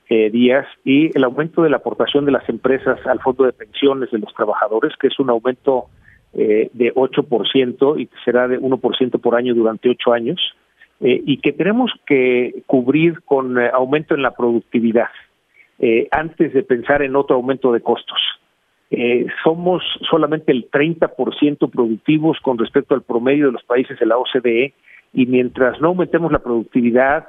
[0.09, 4.11] eh, días y el aumento de la aportación de las empresas al fondo de pensiones
[4.11, 5.87] de los trabajadores, que es un aumento
[6.39, 10.39] eh, de 8% y que será de 1% por año durante ocho años,
[11.01, 15.09] eh, y que tenemos que cubrir con eh, aumento en la productividad
[16.11, 18.19] antes de pensar en otro aumento de costos.
[19.45, 24.73] somos solamente el 30% productivos con respecto al promedio de los países de la OCDE
[25.13, 27.29] y mientras no aumentemos la productividad,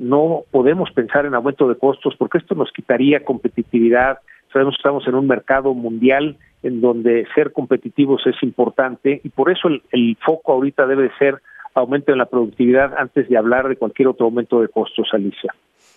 [0.00, 4.20] no podemos pensar en aumento de costos porque esto nos quitaría competitividad.
[4.54, 9.50] Sabemos que estamos en un mercado mundial en donde ser competitivos es importante y por
[9.50, 11.42] eso el, foco ahorita debe ser
[11.74, 15.52] aumento en la productividad antes de hablar de cualquier otro aumento de costos, Alicia.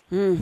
[0.10, 0.38] Mm.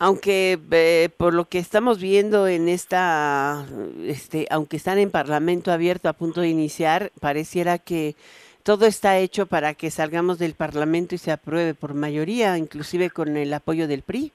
[0.00, 3.64] Aunque eh, por lo que estamos viendo en esta,
[4.04, 8.16] este, aunque están en Parlamento abierto a punto de iniciar, pareciera que
[8.64, 13.38] todo está hecho para que salgamos del Parlamento y se apruebe por mayoría, inclusive con
[13.38, 14.30] el apoyo del PRI.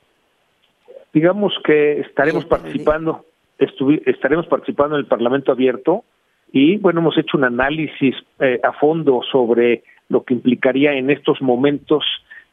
[1.13, 3.25] Digamos que estaremos participando
[4.05, 6.05] estaremos participando en el Parlamento abierto
[6.51, 11.41] y bueno, hemos hecho un análisis eh, a fondo sobre lo que implicaría en estos
[11.41, 12.03] momentos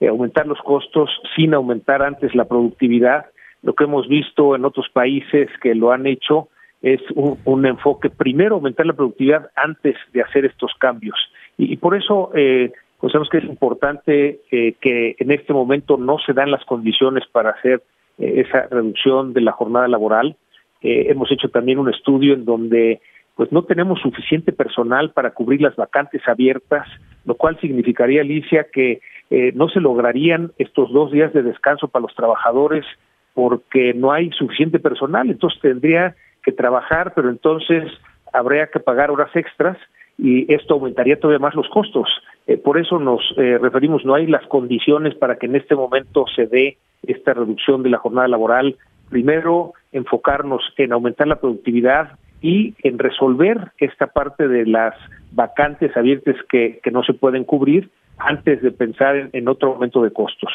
[0.00, 3.26] eh, aumentar los costos sin aumentar antes la productividad.
[3.62, 6.48] Lo que hemos visto en otros países que lo han hecho
[6.82, 11.16] es un, enfoque, primero aumentar la productividad antes de hacer estos cambios.
[11.56, 16.34] Y, por eso eh, consideramos que es importante eh, que en este momento no se
[16.34, 17.82] dan las condiciones para hacer
[18.18, 20.36] esa reducción de la jornada laboral.
[20.82, 23.00] Eh, hemos hecho también un estudio en donde
[23.34, 26.88] pues no tenemos suficiente personal para cubrir las vacantes abiertas,
[27.26, 32.04] lo cual significaría, Alicia, que eh, no se lograrían estos dos días de descanso para
[32.04, 32.86] los trabajadores
[33.34, 37.84] porque no hay suficiente personal, entonces tendría que trabajar, pero entonces
[38.32, 39.76] habría que pagar horas extras
[40.18, 42.08] y esto aumentaría todavía más los costos.
[42.46, 46.46] Eh, por eso nos referimos, no hay las condiciones para que en este momento se
[46.46, 48.76] dé esta reducción de la jornada laboral
[49.08, 54.94] primero enfocarnos en aumentar la productividad y en resolver esta parte de las
[55.32, 60.52] vacantes abiertas que, no se pueden cubrir antes de pensar en, otro aumento de costos.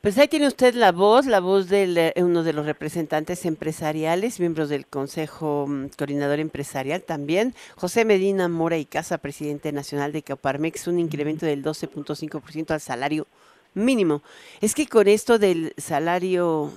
[0.00, 4.40] Pues ahí tiene usted la voz, la voz de eh, uno de los representantes empresariales,
[4.40, 10.22] miembros del Consejo mm, Coordinador Empresarial también, José Medina Mora y Casa, presidente nacional de
[10.22, 13.26] Caparmex, un incremento del 12.5% al salario
[13.74, 14.22] mínimo.
[14.62, 16.72] Es que con esto del salario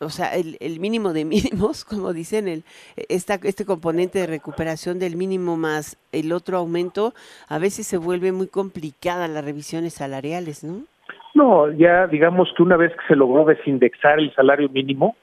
[0.00, 2.64] o sea, el, el, mínimo de mínimos, como dicen, el,
[3.08, 7.14] esta, este componente de recuperación del mínimo más el otro aumento,
[7.46, 10.84] a veces se vuelve muy complicada las revisiones salariales, ¿no?
[11.40, 15.16] No, ya digamos que una vez que se logró desindexar el salario mínimo,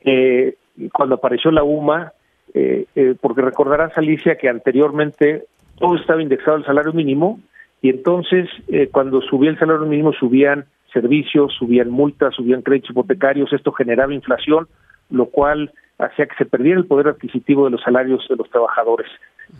[0.00, 0.56] eh,
[0.92, 2.12] cuando apareció la UMA,
[2.54, 5.44] eh, eh, porque recordarás, Alicia, que anteriormente
[5.78, 7.38] todo estaba indexado al salario mínimo,
[7.82, 13.52] y entonces eh, cuando subía el salario mínimo subían servicios, subían multas, subían créditos hipotecarios,
[13.52, 14.66] esto generaba inflación,
[15.08, 19.06] lo cual hacía que se perdiera el poder adquisitivo de los salarios de los trabajadores.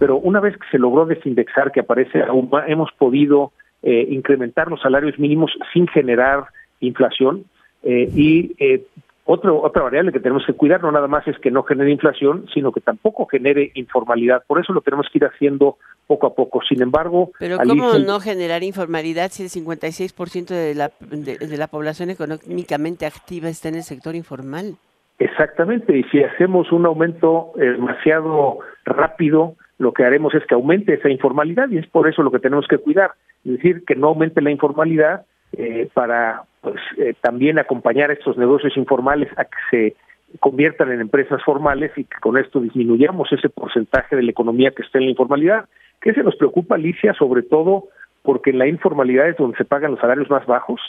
[0.01, 4.81] Pero una vez que se logró desindexar, que aparece aún hemos podido eh, incrementar los
[4.81, 6.45] salarios mínimos sin generar
[6.81, 7.45] inflación
[7.83, 8.85] eh, y eh,
[9.25, 12.47] otro, otra variable que tenemos que cuidar no nada más es que no genere inflación,
[12.53, 14.43] sino que tampoco genere informalidad.
[14.47, 16.61] Por eso lo tenemos que ir haciendo poco a poco.
[16.69, 17.31] Sin embargo...
[17.39, 23.49] Pero ¿cómo no generar informalidad si el 56% de la, de, la población económicamente activa
[23.49, 24.75] está en el sector informal?
[25.21, 30.95] Exactamente, y si hacemos un aumento eh, demasiado rápido, lo que haremos es que aumente
[30.95, 33.13] esa informalidad y es por eso lo que tenemos que cuidar,
[33.45, 38.37] es decir, que no aumente la informalidad eh, para pues, eh, también acompañar a estos
[38.37, 39.97] negocios informales a que se
[40.39, 44.83] conviertan en empresas formales y que con esto disminuyamos ese porcentaje de la economía que
[44.83, 45.65] está en la informalidad.
[46.01, 47.15] ¿Qué se nos preocupa, Alicia?
[47.15, 47.89] Sobre todo
[48.23, 50.81] porque en la informalidad es donde se pagan los salarios más bajos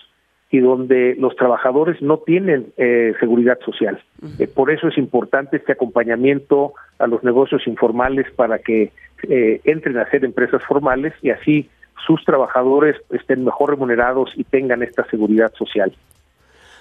[0.52, 4.04] y donde los trabajadores no tienen eh, seguridad social.
[4.38, 8.92] Eh, por eso es importante este acompañamiento a los negocios informales para que
[9.30, 11.70] eh, entren a ser empresas formales y así
[12.06, 15.96] sus trabajadores estén mejor remunerados y tengan esta seguridad social.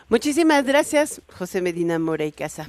[0.09, 2.67] Muchísimas gracias, José Medina Mora y Casa.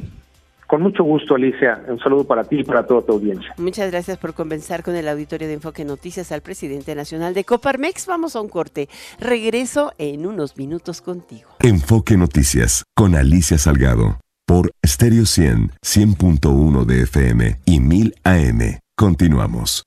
[0.72, 1.84] Con mucho gusto, Alicia.
[1.90, 3.54] Un saludo para ti y para toda tu audiencia.
[3.58, 8.06] Muchas gracias por conversar con el auditorio de Enfoque Noticias al presidente nacional de Coparmex.
[8.08, 8.88] Vamos a un corte.
[9.20, 11.50] Regreso en unos minutos contigo.
[11.60, 18.80] Enfoque Noticias con Alicia Salgado por Stereo 100, 100.1 de FM y 1000 AM.
[18.96, 19.84] Continuamos.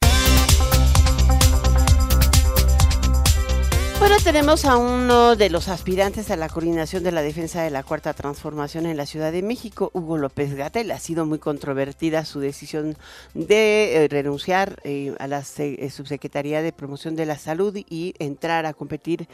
[4.25, 8.15] Tenemos a uno de los aspirantes a la coordinación de la defensa de la Cuarta
[8.15, 10.91] Transformación en la Ciudad de México, Hugo López Gatel.
[10.93, 12.95] Ha sido muy controvertida su decisión
[13.35, 18.65] de eh, renunciar eh, a la eh, Subsecretaría de Promoción de la Salud y entrar
[18.65, 19.27] a competir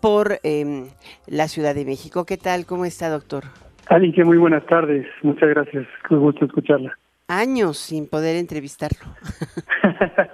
[0.00, 0.90] por em,
[1.26, 2.24] la Ciudad de México.
[2.24, 2.66] ¿Qué tal?
[2.66, 3.44] ¿Cómo está, doctor?
[3.86, 5.08] Alicia, muy buenas tardes.
[5.22, 5.86] Muchas gracias.
[6.08, 6.96] Me gusto escucharla.
[7.26, 9.12] Años sin poder entrevistarlo.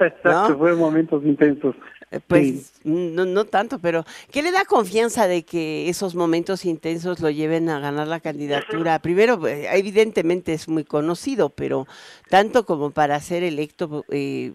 [0.01, 1.75] Exacto, fueron momentos intensos.
[2.13, 7.21] Eh, pues no, no tanto, pero ¿qué le da confianza de que esos momentos intensos
[7.21, 8.99] lo lleven a ganar la candidatura?
[8.99, 11.87] Primero, eh, evidentemente es muy conocido, pero
[12.29, 14.53] tanto como para ser electo, eh,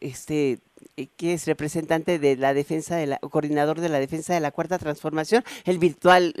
[0.00, 0.58] este,
[1.18, 4.78] que es representante de la defensa, de la, coordinador de la defensa de la Cuarta
[4.78, 6.32] Transformación, el virtual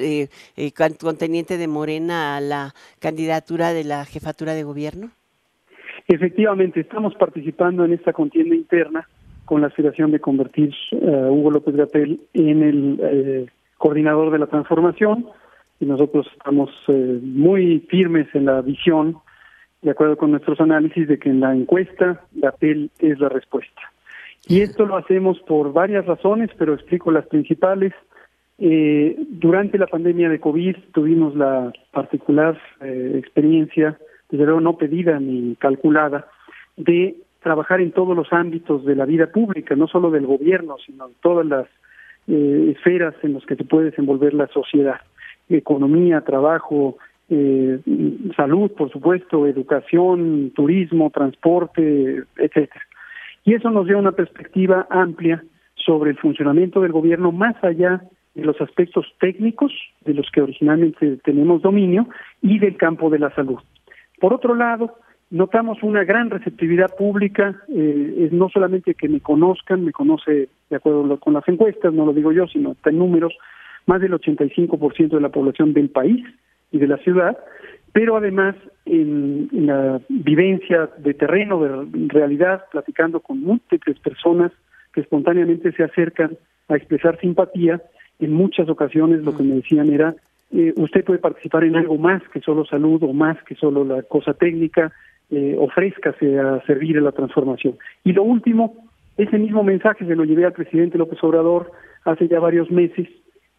[0.98, 5.10] conteniente de Morena a la candidatura de la jefatura de gobierno.
[6.08, 9.06] Efectivamente, estamos participando en esta contienda interna
[9.50, 13.46] con la aspiración de convertir a eh, Hugo López Gatel en el eh,
[13.78, 15.26] coordinador de la transformación
[15.80, 19.16] y nosotros estamos eh, muy firmes en la visión,
[19.82, 23.82] de acuerdo con nuestros análisis, de que en la encuesta Gatel es la respuesta.
[24.46, 27.92] Y esto lo hacemos por varias razones, pero explico las principales.
[28.56, 33.98] durante la pandemia de COVID tuvimos la particular experiencia,
[34.30, 36.28] desde luego no pedida ni calculada,
[36.76, 41.06] de trabajar en todos los ámbitos de la vida pública, no solo del gobierno, sino
[41.06, 41.66] en todas las
[42.28, 45.00] eh, esferas en las que se puede desenvolver la sociedad.
[45.48, 46.98] Economía, trabajo,
[47.28, 47.80] eh,
[48.36, 52.82] salud, por supuesto, educación, turismo, transporte, etcétera.
[53.44, 55.42] Y eso nos dio una perspectiva amplia
[55.74, 58.02] sobre el funcionamiento del gobierno más allá
[58.34, 59.72] de los aspectos técnicos
[60.04, 62.06] de los que originalmente tenemos dominio
[62.42, 63.58] y del campo de la salud.
[64.20, 64.96] Por otro lado,
[65.30, 70.76] notamos una gran receptividad pública, eh, es no solamente que me conozcan, me conoce de
[70.76, 73.36] acuerdo con las encuestas, no lo digo yo, sino en números,
[73.86, 76.24] más del 85% de la población del país
[76.72, 77.38] y de la ciudad,
[77.92, 84.52] pero además en, la vivencia de terreno, de realidad, platicando con múltiples personas
[84.92, 86.36] que espontáneamente se acercan
[86.68, 87.80] a expresar simpatía,
[88.18, 90.14] en muchas ocasiones lo que me decían era,
[90.52, 94.02] eh, usted puede participar en algo más que solo salud o más que solo la
[94.02, 94.92] cosa técnica,
[95.30, 97.76] eh, ofrézcase a servir en la transformación.
[98.04, 98.74] Y lo último,
[99.16, 101.70] ese mismo mensaje se lo llevé al presidente López Obrador
[102.04, 103.08] hace ya varios meses,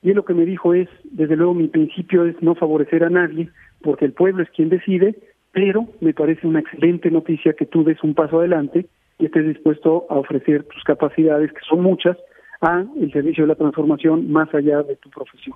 [0.02, 3.10] y él lo que me dijo es, desde luego mi principio es no favorecer a
[3.10, 3.50] nadie,
[3.82, 5.16] porque el pueblo es quien decide,
[5.52, 8.88] pero me parece una excelente noticia que tú des un paso adelante
[9.20, 12.18] y estés dispuesto a ofrecer tus capacidades, que son muchas,
[12.62, 15.56] a el servicio de la transformación más allá de tu profesión.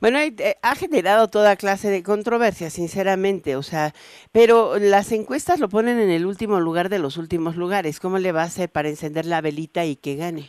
[0.00, 3.92] Bueno, eh, ha generado toda clase de controversia, sinceramente, o sea,
[4.32, 8.00] pero las encuestas lo ponen en el último lugar de los últimos lugares.
[8.00, 10.44] ¿Cómo le va a hacer para encender la velita y que gane?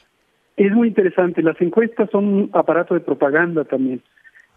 [0.55, 1.41] Es muy interesante.
[1.41, 4.01] Las encuestas son un aparato de propaganda también.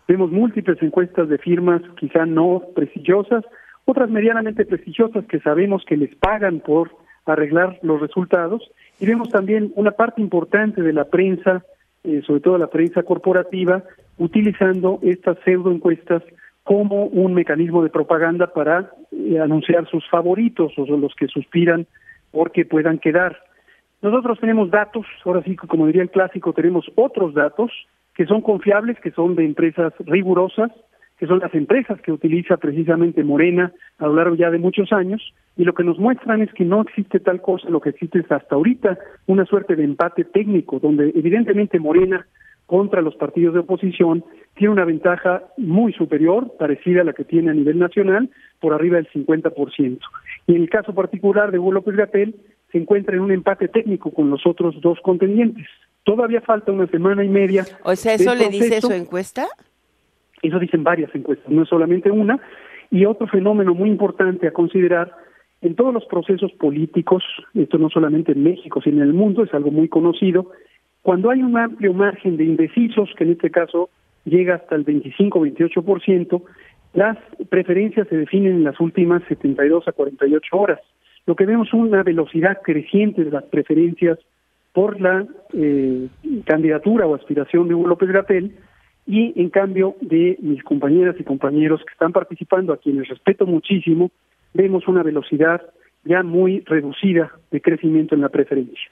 [0.07, 3.45] Vemos múltiples encuestas de firmas, quizá no prestigiosas,
[3.87, 6.91] otras medianamente prestigiosas que sabemos que les pagan por
[7.27, 8.63] arreglar los resultados.
[9.01, 11.65] Y vemos también una parte importante de la prensa,
[12.05, 13.83] eh, sobre todo la prensa corporativa,
[14.19, 16.23] utilizando estas pseudoencuestas
[16.63, 21.87] como un mecanismo de propaganda para eh, anunciar sus favoritos o los que suspiran
[22.31, 23.39] porque puedan quedar.
[24.03, 27.71] Nosotros tenemos datos, ahora sí, como diría el clásico, tenemos otros datos
[28.15, 30.71] que son confiables, que son de empresas rigurosas,
[31.19, 35.23] que son las empresas que utiliza precisamente Morena a lo largo ya de muchos años,
[35.57, 38.31] y lo que nos muestran es que no existe tal cosa, lo que existe es
[38.31, 42.27] hasta ahorita una suerte de empate técnico, donde evidentemente Morena
[42.67, 44.25] contra los partidos de oposición
[44.55, 48.31] tiene una ventaja muy superior, parecida a la que tiene a nivel nacional,
[48.61, 49.99] por arriba del 50%.
[50.47, 52.35] Y en el caso particular de Hugo López Gatel,
[52.73, 55.67] se encuentra en un empate técnico con los otros dos contendientes.
[56.03, 57.65] Todavía falta una semana y media.
[57.85, 59.47] O sea, ¿eso le dice su encuesta?
[60.43, 62.41] Eso dicen varias encuestas, no es solamente una.
[62.91, 65.13] Y otro fenómeno muy importante a considerar
[65.65, 69.55] en todos los procesos políticos, esto no solamente en México, sino en el mundo, es
[69.55, 70.51] algo muy conocido,
[71.03, 73.91] Cuando hay un amplio margen de indecisos, que en este caso
[74.25, 76.43] llega hasta el 25-28%,
[76.95, 77.19] las
[77.51, 80.81] preferencias se definen en las últimas 72 a 48 horas.
[81.27, 84.19] Lo que vemos es una velocidad creciente de las preferencias
[84.73, 86.09] por la eh,
[86.47, 88.53] candidatura o aspiración de Hugo López Gatel
[89.07, 94.11] y en cambio de mis compañeras y compañeros que están participando, a quienes respeto muchísimo,
[94.55, 95.61] vemos una velocidad
[96.05, 98.91] ya muy reducida de crecimiento en la preferencia.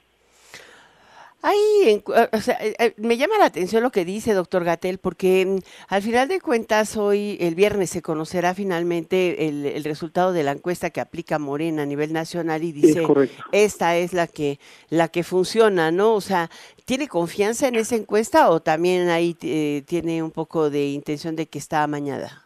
[1.45, 5.45] Ahí, o sea, eh, eh, me llama la atención lo que dice doctor Gatel, porque
[5.45, 5.57] mm,
[5.89, 10.89] al final de cuentas hoy, el viernes, se conocerá finalmente el, resultado de la encuesta
[10.89, 13.05] que aplica Morena a nivel nacional y dice,
[13.51, 14.57] esta es la que,
[14.89, 16.13] la que funciona, ¿no?
[16.13, 16.49] O sea,
[16.85, 21.47] ¿tiene confianza en esa encuesta o también ahí eh, tiene un poco de intención de
[21.47, 22.42] que está amañada?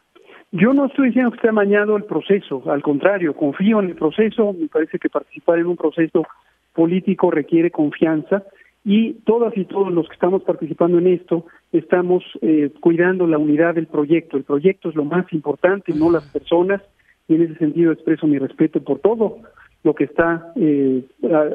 [0.59, 4.53] Yo no estoy diciendo que esté amañado el proceso, al contrario, confío en el proceso,
[4.53, 6.25] me parece que participar en un proceso
[6.73, 8.41] político requiere confianza
[8.83, 13.75] y todas y todos los que estamos participando en esto estamos eh, cuidando la unidad
[13.75, 14.35] del proyecto.
[14.35, 16.81] El proyecto es lo más importante, no las personas,
[17.27, 19.37] y en ese sentido expreso mi respeto por todo
[19.83, 21.03] lo que está eh,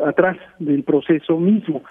[0.06, 1.82] atrás del proceso mismo.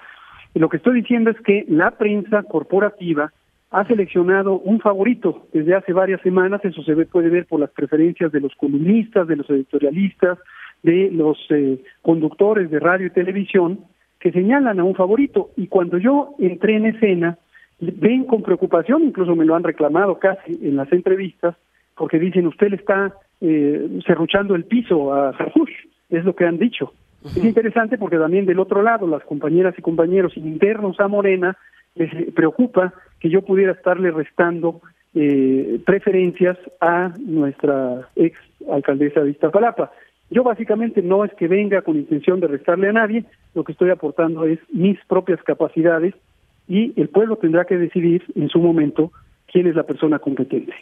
[0.54, 3.34] lo que estoy diciendo es que la prensa corporativa
[3.72, 7.72] ha seleccionado un favorito desde hace varias semanas, eso se ve, puede ver por las
[7.72, 10.38] preferencias de los columnistas, de los editorialistas,
[10.84, 13.80] de los eh, conductores de radio y televisión,
[14.20, 15.52] que señalan a un favorito.
[15.56, 17.38] Y cuando yo entré en escena
[17.80, 21.56] ven con preocupación, incluso me lo han reclamado casi en las entrevistas,
[21.96, 25.72] porque dicen usted le está eh, cerruchando el piso a Sarjush,
[26.10, 26.94] es lo que han dicho.
[27.24, 31.56] Es interesante porque también del otro lado las compañeras y compañeros internos a Morena
[31.96, 34.82] les preocupa que yo pudiera estarle restando
[35.14, 38.38] eh, preferencias a nuestra ex
[38.70, 39.92] alcaldesa de Iztapalapa.
[40.30, 43.90] Yo básicamente no es que venga con intención de restarle a nadie, lo que estoy
[43.90, 46.16] aportando es mis propias capacidades
[46.68, 49.12] y el pueblo tendrá que decidir en su momento
[49.52, 50.74] quién es la persona competente.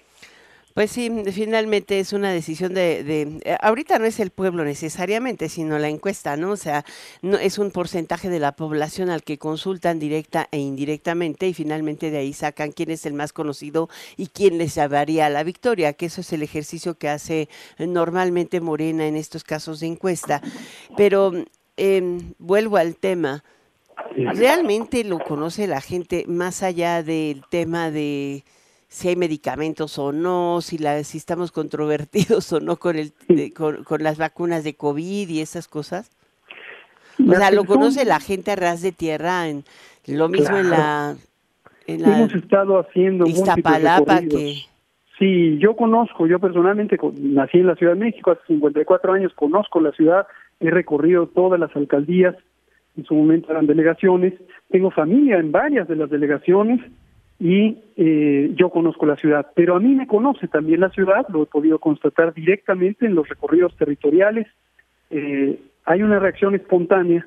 [0.74, 5.80] Pues sí, finalmente es una decisión de, eh, ahorita no es el pueblo necesariamente, sino
[5.80, 6.52] la encuesta, ¿no?
[6.52, 6.86] O sea,
[7.22, 12.12] no es un porcentaje de la población al que consultan directa e indirectamente y finalmente
[12.12, 15.94] de ahí sacan quién es el más conocido y quién les llevaría a la victoria,
[15.94, 17.50] que eso es el ejercicio que hace
[17.80, 20.42] normalmente Morena en estos casos de encuesta.
[20.96, 21.34] Pero
[21.78, 23.44] em, vuelvo al tema.
[24.16, 28.46] ¿Realmente lo conoce la gente más allá del tema de
[28.90, 33.14] si hay medicamentos o no, si, la, si estamos controvertidos o no con, el,
[33.54, 36.12] con, las vacunas de COVID y esas cosas?
[37.20, 39.64] O sea, lo conoce la gente a ras de tierra, en,
[40.08, 41.16] lo mismo en la...
[41.86, 44.56] En la Hemos estado haciendo Iztapalapa que...
[45.18, 49.82] Sí, yo conozco, yo personalmente nací en la Ciudad de México hace 54 años, conozco
[49.82, 50.28] la ciudad,
[50.62, 52.36] he recorrido todas las alcaldías,
[52.96, 54.34] en su momento eran delegaciones,
[54.70, 56.80] tengo familia en varias de las delegaciones,
[57.40, 61.44] y eh, yo conozco la ciudad, pero a mí me conoce también la ciudad, lo
[61.44, 64.48] he podido constatar directamente en los recorridos territoriales.
[65.10, 67.26] Eh, hay una reacción espontánea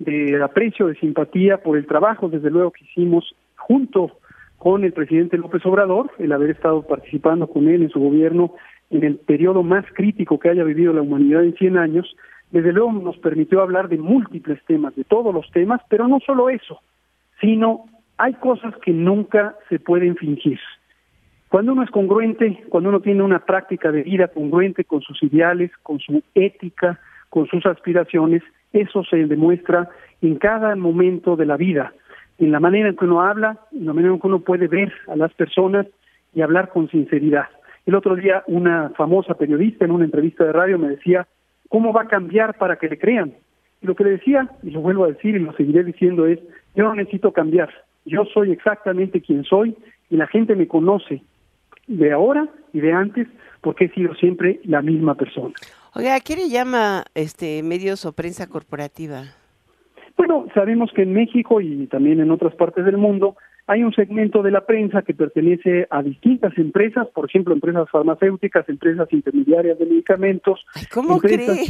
[0.00, 4.18] de aprecio, de simpatía por el trabajo, desde luego que hicimos junto
[4.58, 8.54] con el presidente López Obrador, el haber estado participando con él en su gobierno
[8.90, 12.16] en el periodo más crítico que haya vivido la humanidad en 100 años,
[12.50, 16.50] desde luego nos permitió hablar de múltiples temas, de todos los temas, pero no solo
[16.50, 16.80] eso,
[17.40, 17.86] sino
[18.22, 20.60] hay cosas que nunca se pueden fingir.
[21.48, 25.72] Cuando uno es congruente, cuando uno tiene una práctica de vida congruente con sus ideales,
[25.82, 27.00] con su ética,
[27.30, 29.88] con sus aspiraciones, eso se demuestra
[30.20, 31.92] en cada momento de la vida,
[32.38, 34.92] en la manera en que uno habla, en la manera en que uno puede ver
[35.08, 35.88] a las personas
[36.32, 37.46] y hablar con sinceridad.
[37.86, 41.26] El otro día una famosa periodista en una entrevista de radio me decía,
[41.68, 43.34] ¿cómo va a cambiar para que le crean?
[43.80, 46.38] Y lo que le decía, y lo vuelvo a decir y lo seguiré diciendo, es,
[46.76, 47.68] yo no necesito cambiar,
[48.04, 49.76] yo soy exactamente quien soy
[50.10, 51.22] y la gente me conoce
[51.86, 53.28] de ahora y de antes
[53.60, 55.54] porque he sido siempre la misma persona.
[55.94, 59.24] Oiga, ¿a qué le llama este medios o prensa corporativa?
[60.16, 63.36] Bueno, sabemos que en México y también en otras partes del mundo
[63.66, 68.68] hay un segmento de la prensa que pertenece a distintas empresas, por ejemplo, empresas farmacéuticas,
[68.68, 70.64] empresas intermediarias de medicamentos.
[70.92, 71.66] ¿Cómo cree?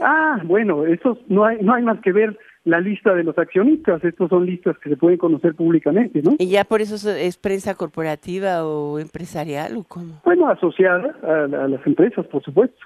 [0.00, 4.04] Ah, bueno, eso no hay no hay más que ver la lista de los accionistas.
[4.04, 6.34] Estos son listas que se pueden conocer públicamente, ¿no?
[6.38, 10.20] ¿Y ya por eso es prensa corporativa o empresarial o cómo?
[10.24, 12.76] Bueno, asociada a, las empresas, por supuesto.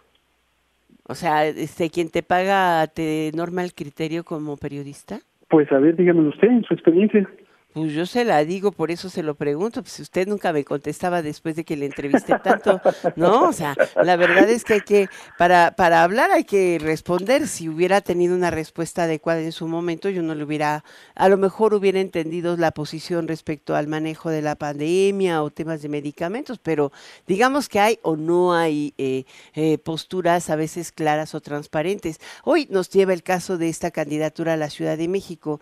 [1.09, 5.19] O sea, este, ¿quién te paga te norma el criterio como periodista?
[5.49, 7.29] Pues a ver, dígame usted, en su experiencia.
[7.73, 11.23] Pues yo se la digo, por eso se lo pregunto, pues usted nunca me contestaba
[11.23, 12.81] después de que le entrevisté tanto,
[13.15, 13.49] ¿no?
[13.49, 15.09] O sea, la verdad es que hay que,
[15.39, 17.47] para, para hablar hay que responder.
[17.47, 20.83] Si hubiera tenido una respuesta adecuada en su momento, yo no le hubiera,
[21.15, 25.81] a lo mejor hubiera entendido la posición respecto al manejo de la pandemia o temas
[25.81, 26.91] de medicamentos, pero
[27.29, 32.19] digamos que hay o no hay eh, eh, posturas a veces claras o transparentes.
[32.43, 35.61] Hoy nos lleva el caso de esta candidatura a la Ciudad de México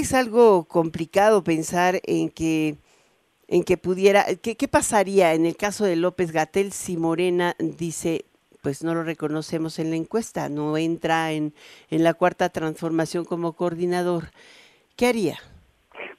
[0.00, 2.76] es algo complicado pensar en que
[3.48, 8.24] en que pudiera, ¿qué, ¿qué, pasaría en el caso de López Gatel si Morena dice,
[8.62, 11.52] pues no lo reconocemos en la encuesta, no entra en,
[11.90, 14.24] en la cuarta transformación como coordinador?
[14.96, 15.36] ¿Qué haría?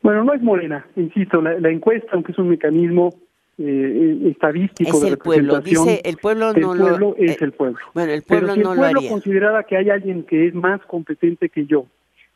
[0.03, 3.15] Bueno, no es Morena, insisto, la, la encuesta, aunque es un mecanismo
[3.57, 7.37] eh, estadístico es de el pueblo, dice el pueblo no el pueblo lo, es eh,
[7.41, 7.79] el pueblo.
[7.93, 9.09] Bueno, el pueblo Pero si no el lo pueblo haría.
[9.09, 11.87] considerara que hay alguien que es más competente que yo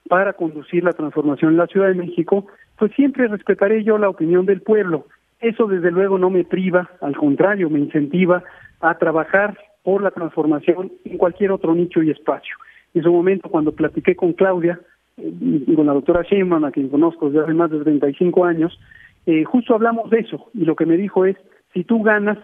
[0.07, 2.47] para conducir la transformación en la Ciudad de México,
[2.77, 5.05] pues siempre respetaré yo la opinión del pueblo.
[5.39, 8.43] Eso desde luego no me priva, al contrario, me incentiva
[8.79, 12.55] a trabajar por la transformación en cualquier otro nicho y espacio.
[12.93, 14.79] En su momento, cuando platiqué con Claudia,
[15.17, 18.79] eh, con la doctora Sheinbaum, a quien conozco desde hace más de 35 años,
[19.25, 21.35] eh, justo hablamos de eso y lo que me dijo es,
[21.73, 22.37] si tú ganas,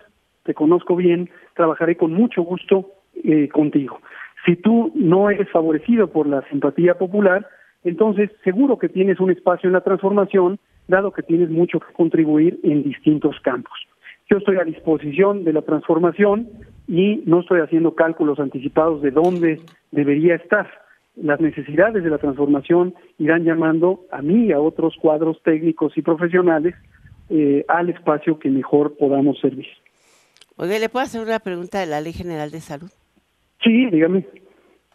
[0.43, 2.91] te conozco bien, trabajaré con mucho gusto
[3.23, 3.99] eh, contigo.
[4.45, 7.47] Si tú no eres favorecido por la simpatía popular,
[7.83, 12.59] entonces seguro que tienes un espacio en la transformación, dado que tienes mucho que contribuir
[12.63, 13.73] en distintos campos.
[14.29, 16.49] Yo estoy a disposición de la transformación
[16.87, 20.69] y no estoy haciendo cálculos anticipados de dónde debería estar.
[21.15, 26.01] Las necesidades de la transformación irán llamando a mí y a otros cuadros técnicos y
[26.01, 26.73] profesionales
[27.29, 29.67] eh, al espacio que mejor podamos servir.
[30.55, 32.89] Oye, ¿le puedo hacer una pregunta de la Ley General de Salud?
[33.63, 34.25] Sí, dígame.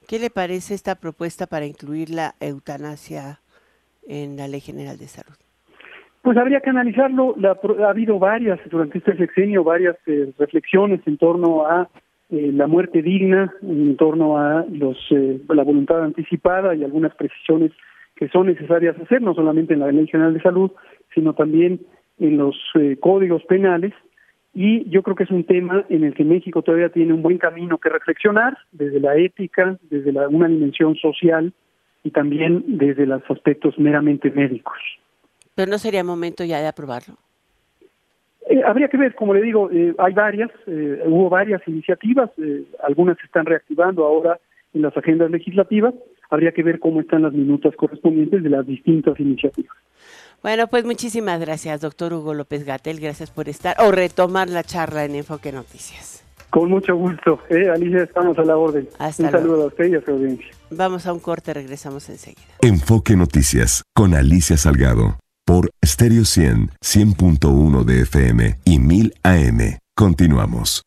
[0.07, 3.41] ¿Qué le parece esta propuesta para incluir la eutanasia
[4.07, 5.37] en la Ley General de Salud?
[6.23, 7.35] Pues habría que analizarlo.
[7.39, 11.89] La, ha habido varias, durante este sexenio, varias eh, reflexiones en torno a
[12.31, 17.73] eh, la muerte digna, en torno a los, eh, la voluntad anticipada y algunas precisiones
[18.17, 20.73] que son necesarias hacer, no solamente en la Ley General de Salud,
[21.15, 21.81] sino también
[22.19, 23.95] en los eh, códigos penales.
[24.55, 27.39] Y yo creo que es un tema en el que México todavía tiene un buen
[27.39, 31.53] camino que reflexionar, desde la ética, desde la, una dimensión social
[32.03, 34.79] y también desde los aspectos meramente médicos.
[35.55, 37.15] Pero no sería momento ya de aprobarlo.
[38.49, 42.31] Eh, habría que ver, como le digo, eh, hay varias, eh, hubo varias iniciativas,
[42.83, 44.41] algunas se están reactivando ahora
[44.73, 45.95] en las agendas legislativas,
[46.31, 49.77] habría que ver cómo están las minutas correspondientes de las distintas iniciativas.
[50.43, 55.05] Bueno, pues muchísimas gracias, doctor Hugo López Gatel, gracias por estar o retomar la charla
[55.05, 56.23] en Enfoque Noticias.
[56.51, 58.89] Con mucho gusto, eh, Alicia, estamos a la orden.
[58.99, 60.49] Hasta un saludo a usted y a su audiencia.
[60.71, 62.55] Vamos a un corte, regresamos enseguida.
[62.63, 69.79] Enfoque Noticias con Alicia Salgado por Stereo 100, 100.1 de FM y 1000 AM.
[69.97, 70.83] Continuamos.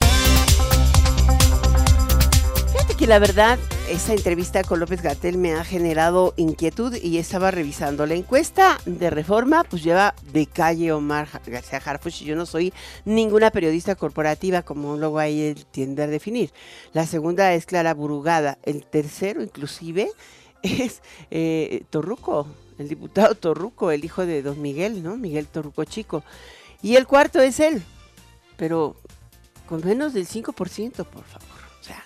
[2.72, 3.60] Fíjate que la verdad,
[3.92, 9.10] esta entrevista con López Gatel me ha generado inquietud y estaba revisando la encuesta de
[9.10, 12.72] reforma, pues lleva de calle Omar García Harfuch y yo no soy
[13.04, 16.54] ninguna periodista corporativa como luego ahí tiende a definir.
[16.94, 20.10] La segunda es Clara Burugada, el tercero inclusive
[20.64, 25.18] es eh, Torruco, el diputado Torruco, el hijo de don Miguel, ¿no?
[25.18, 26.24] Miguel Torruco Chico.
[26.82, 27.84] Y el cuarto es él,
[28.56, 28.96] pero
[29.68, 31.60] con menos del 5%, por favor.
[31.82, 32.06] O sea,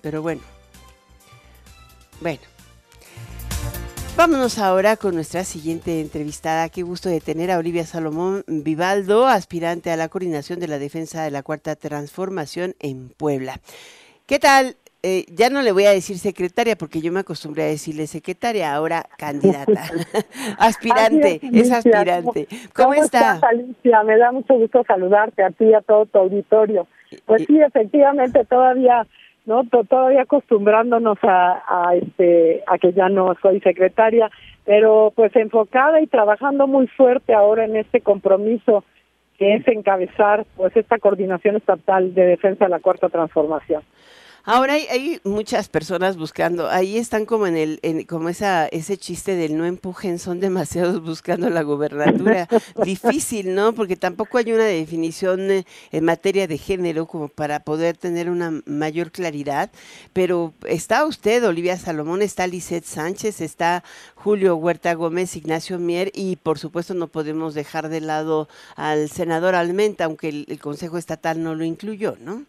[0.00, 0.53] pero bueno.
[2.24, 2.40] Bueno.
[4.16, 6.70] Vámonos ahora con nuestra siguiente entrevistada.
[6.70, 11.22] Qué gusto de tener a Olivia Salomón Vivaldo, aspirante a la coordinación de la defensa
[11.22, 13.60] de la Cuarta Transformación en Puebla.
[14.26, 14.76] ¿Qué tal?
[15.02, 18.74] Eh, ya no le voy a decir secretaria porque yo me acostumbré a decirle secretaria,
[18.74, 19.84] ahora candidata.
[20.58, 22.48] aspirante, es, aspirante.
[22.72, 23.34] ¿Cómo, ¿Cómo está?
[23.34, 24.02] estás, Alicia?
[24.02, 26.86] Me da mucho gusto saludarte a ti y a todo tu auditorio.
[27.26, 29.06] Pues sí, efectivamente, todavía
[29.46, 34.30] no To- todavía acostumbrándonos a, a este a que ya no soy secretaria,
[34.64, 38.84] pero pues enfocada y trabajando muy fuerte ahora en este compromiso
[39.38, 43.82] que es encabezar pues esta coordinación estatal de defensa de la cuarta transformación.
[44.46, 48.98] Ahora hay, hay muchas personas buscando, ahí están como en el, en, como esa, ese
[48.98, 52.46] chiste del no empujen, son demasiados buscando la gobernatura.
[52.84, 53.72] Difícil, ¿no?
[53.72, 58.60] Porque tampoco hay una definición eh, en materia de género como para poder tener una
[58.66, 59.70] mayor claridad.
[60.12, 63.82] Pero está usted, Olivia Salomón, está Lisette Sánchez, está
[64.14, 69.54] Julio Huerta Gómez, Ignacio Mier y por supuesto no podemos dejar de lado al senador
[69.54, 72.44] Almenta, aunque el, el Consejo Estatal no lo incluyó, ¿no?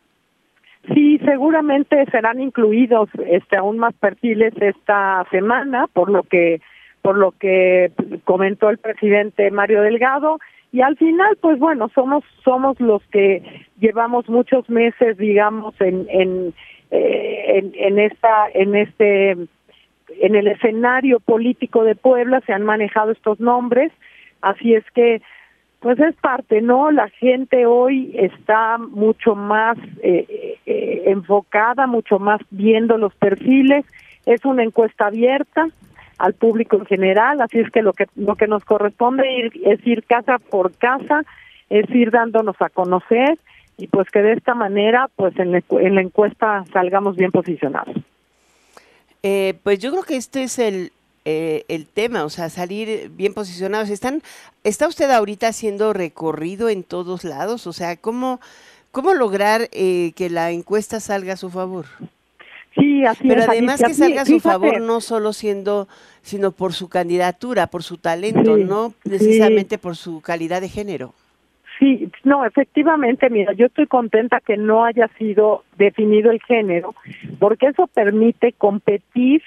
[0.93, 6.61] Sí, seguramente serán incluidos este aún más perfiles esta semana, por lo que
[7.01, 7.91] por lo que
[8.23, 10.39] comentó el presidente Mario Delgado.
[10.71, 16.53] Y al final pues bueno somos somos los que llevamos muchos meses digamos en en,
[16.91, 23.11] eh, en, en esta en este en el escenario político de Puebla se han manejado
[23.11, 23.91] estos nombres.
[24.41, 25.21] Así es que
[25.85, 26.89] pues es parte, ¿no?
[26.89, 33.85] La gente hoy está mucho más eh, eh, enfocada, mucho más viendo los perfiles.
[34.25, 35.67] Es una encuesta abierta
[36.17, 40.03] al público en general, así es que lo que lo que nos corresponde es ir
[40.05, 41.21] casa por casa,
[41.69, 43.37] es ir dándonos a conocer
[43.77, 47.95] y pues que de esta manera, pues en la, en la encuesta salgamos bien posicionados.
[49.21, 50.91] Eh, pues yo creo que este es el,
[51.25, 53.89] eh, el tema, o sea, salir bien posicionados.
[53.89, 54.21] ¿Están,
[54.63, 57.65] ¿Está usted ahorita haciendo recorrido en todos lados?
[57.67, 58.39] O sea, ¿cómo,
[58.91, 61.85] cómo lograr eh, que la encuesta salga a su favor?
[62.77, 64.49] Sí, así Pero es, además que salga a su Fíjate.
[64.53, 65.87] favor no solo siendo,
[66.21, 69.09] sino por su candidatura, por su talento, Sí, no sí.
[69.09, 71.13] precisamente por su calidad de género.
[71.79, 76.95] Sí, no, efectivamente, mira, yo estoy contenta que no haya sido definido el género,
[77.39, 79.41] porque eso permite competir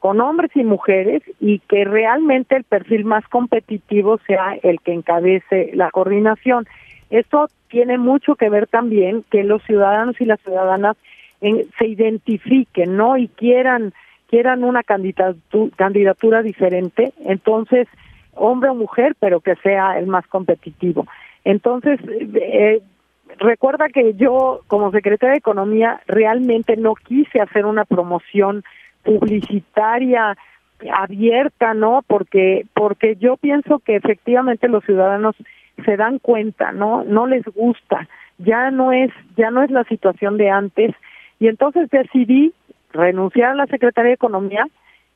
[0.00, 5.70] con hombres y mujeres y que realmente el perfil más competitivo sea el que encabece
[5.74, 6.66] la coordinación.
[7.10, 10.96] Esto tiene mucho que ver también que los ciudadanos y las ciudadanas
[11.40, 13.16] en- se identifiquen, ¿no?
[13.16, 13.92] Y quieran
[14.28, 17.88] quieran una candidatu- candidatura diferente, entonces
[18.34, 21.06] hombre o mujer, pero que sea el más competitivo.
[21.44, 21.98] Entonces,
[22.36, 22.80] eh,
[23.38, 28.62] recuerda que yo como secretaria de Economía realmente no quise hacer una promoción
[29.02, 30.36] publicitaria
[30.92, 32.02] abierta, ¿no?
[32.06, 35.36] Porque porque yo pienso que efectivamente los ciudadanos
[35.84, 37.04] se dan cuenta, ¿no?
[37.04, 38.08] No les gusta.
[38.38, 40.94] Ya no es ya no es la situación de antes
[41.38, 42.52] y entonces decidí
[42.92, 44.66] renunciar a la Secretaría de Economía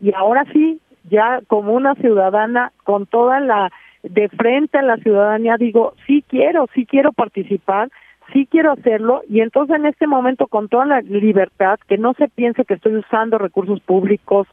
[0.01, 0.81] y ahora sí,
[1.11, 3.71] ya como una ciudadana con toda la
[4.03, 7.91] de frente a la ciudadanía digo, sí quiero, sí quiero participar,
[8.33, 12.29] sí quiero hacerlo y entonces en este momento con toda la libertad, que no se
[12.29, 14.47] piense que estoy usando recursos públicos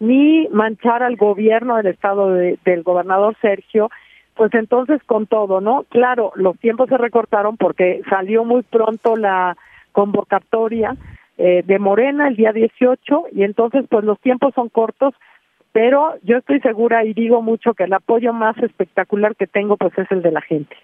[0.00, 3.90] ni manchar al gobierno del estado de- del gobernador Sergio,
[4.34, 5.84] pues entonces con todo, ¿no?
[5.88, 9.56] Claro, los tiempos se recortaron porque salió muy pronto la
[9.92, 10.96] convocatoria
[11.38, 15.14] eh, de Morena el día 18 y entonces pues los tiempos son cortos,
[15.72, 19.96] pero yo estoy segura y digo mucho que el apoyo más espectacular que tengo pues
[19.98, 20.76] es el de la gente.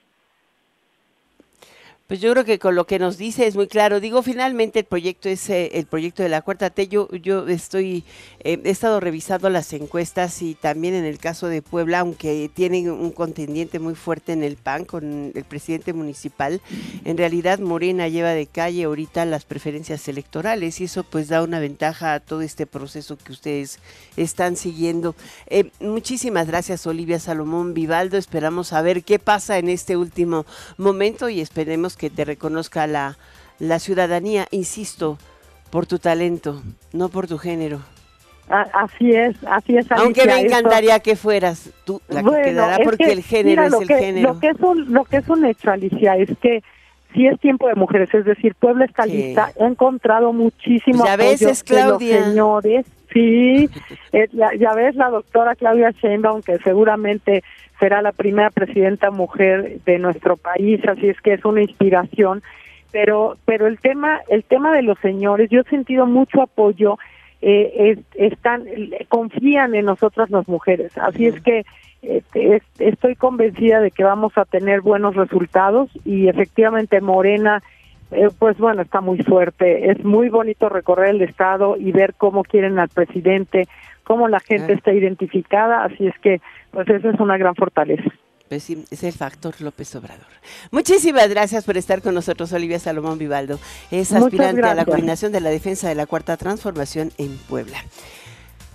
[2.11, 4.01] Pues yo creo que con lo que nos dice es muy claro.
[4.01, 6.89] Digo, finalmente el proyecto es eh, el proyecto de la cuarta T.
[6.89, 8.03] Yo, yo estoy,
[8.41, 12.91] eh, he estado revisando las encuestas y también en el caso de Puebla, aunque tienen
[12.91, 16.61] un contendiente muy fuerte en el PAN con el presidente municipal,
[17.05, 21.61] en realidad Morena lleva de calle ahorita las preferencias electorales y eso pues da una
[21.61, 23.79] ventaja a todo este proceso que ustedes
[24.17, 25.15] están siguiendo.
[25.47, 28.17] Eh, muchísimas gracias Olivia Salomón Vivaldo.
[28.19, 30.45] Esperamos a ver qué pasa en este último
[30.77, 33.19] momento y esperemos que te reconozca la,
[33.59, 35.19] la ciudadanía, insisto,
[35.69, 36.63] por tu talento,
[36.95, 37.81] no por tu género.
[38.49, 39.87] Así es, así es.
[39.93, 43.67] Aunque me encantaría que fueras tú la que quedará es porque que, el género mira,
[43.67, 44.33] es lo el que- género.
[44.33, 46.63] Lo que, es un, lo que es un hecho, Alicia, es que
[47.15, 49.13] si es tiempo de mujeres, es decir, Puebla está Sí.
[49.13, 52.25] lista, he encontrado muchísimo Ya ves, apoyo es de los Claudia.
[52.25, 53.69] señores, sí,
[54.13, 57.43] eh, ya, ya ves la doctora Claudia Sheinbaum, que seguramente
[57.79, 62.43] será la primera presidenta mujer de nuestro país, así es que es una inspiración,
[62.93, 66.99] pero pero el tema el tema de los señores, yo he sentido mucho apoyo
[67.43, 68.65] eh, es- están
[69.09, 70.97] confían en nosotras las mujeres.
[70.99, 71.65] Así es que
[72.03, 77.63] eh, es- estoy convencida de que vamos a tener buenos resultados y efectivamente Morena
[78.13, 82.43] eh, pues bueno está muy fuerte es muy bonito recorrer el estado y ver cómo
[82.43, 83.67] quieren al presidente
[84.05, 84.75] cómo la gente Claro.
[84.79, 86.41] está identificada así es que
[86.71, 88.11] pues esa es una gran fortaleza
[88.49, 90.27] Pues sí, es el factor López Obrador.
[90.73, 93.61] Muchísimas gracias por estar con nosotros, Olivia Salomón Vivaldo.
[93.93, 97.79] Es aspirante a la coordinación de la defensa de la Cuarta Transformación en Puebla.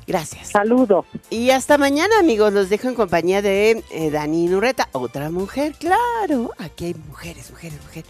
[0.07, 0.49] Gracias.
[0.49, 1.05] Saludo.
[1.29, 2.53] Y hasta mañana, amigos.
[2.53, 6.51] Los dejo en compañía de eh, Dani Nurreta, otra mujer, claro.
[6.57, 8.09] Aquí hay mujeres, mujeres, mujeres.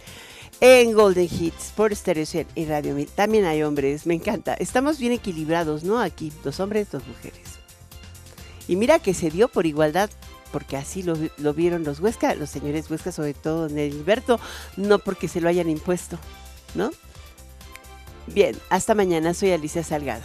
[0.60, 3.08] En Golden Hits, por Stereo 100 y Radio 1000.
[3.08, 4.54] También hay hombres, me encanta.
[4.54, 6.00] Estamos bien equilibrados, ¿no?
[6.00, 7.40] Aquí, dos hombres, dos mujeres.
[8.66, 10.10] Y mira que se dio por igualdad,
[10.52, 14.04] porque así lo, vi- lo vieron los Huesca, los señores Huesca, sobre todo en
[14.76, 16.18] no porque se lo hayan impuesto,
[16.74, 16.90] ¿no?
[18.26, 19.34] Bien, hasta mañana.
[19.34, 20.24] Soy Alicia Salgado.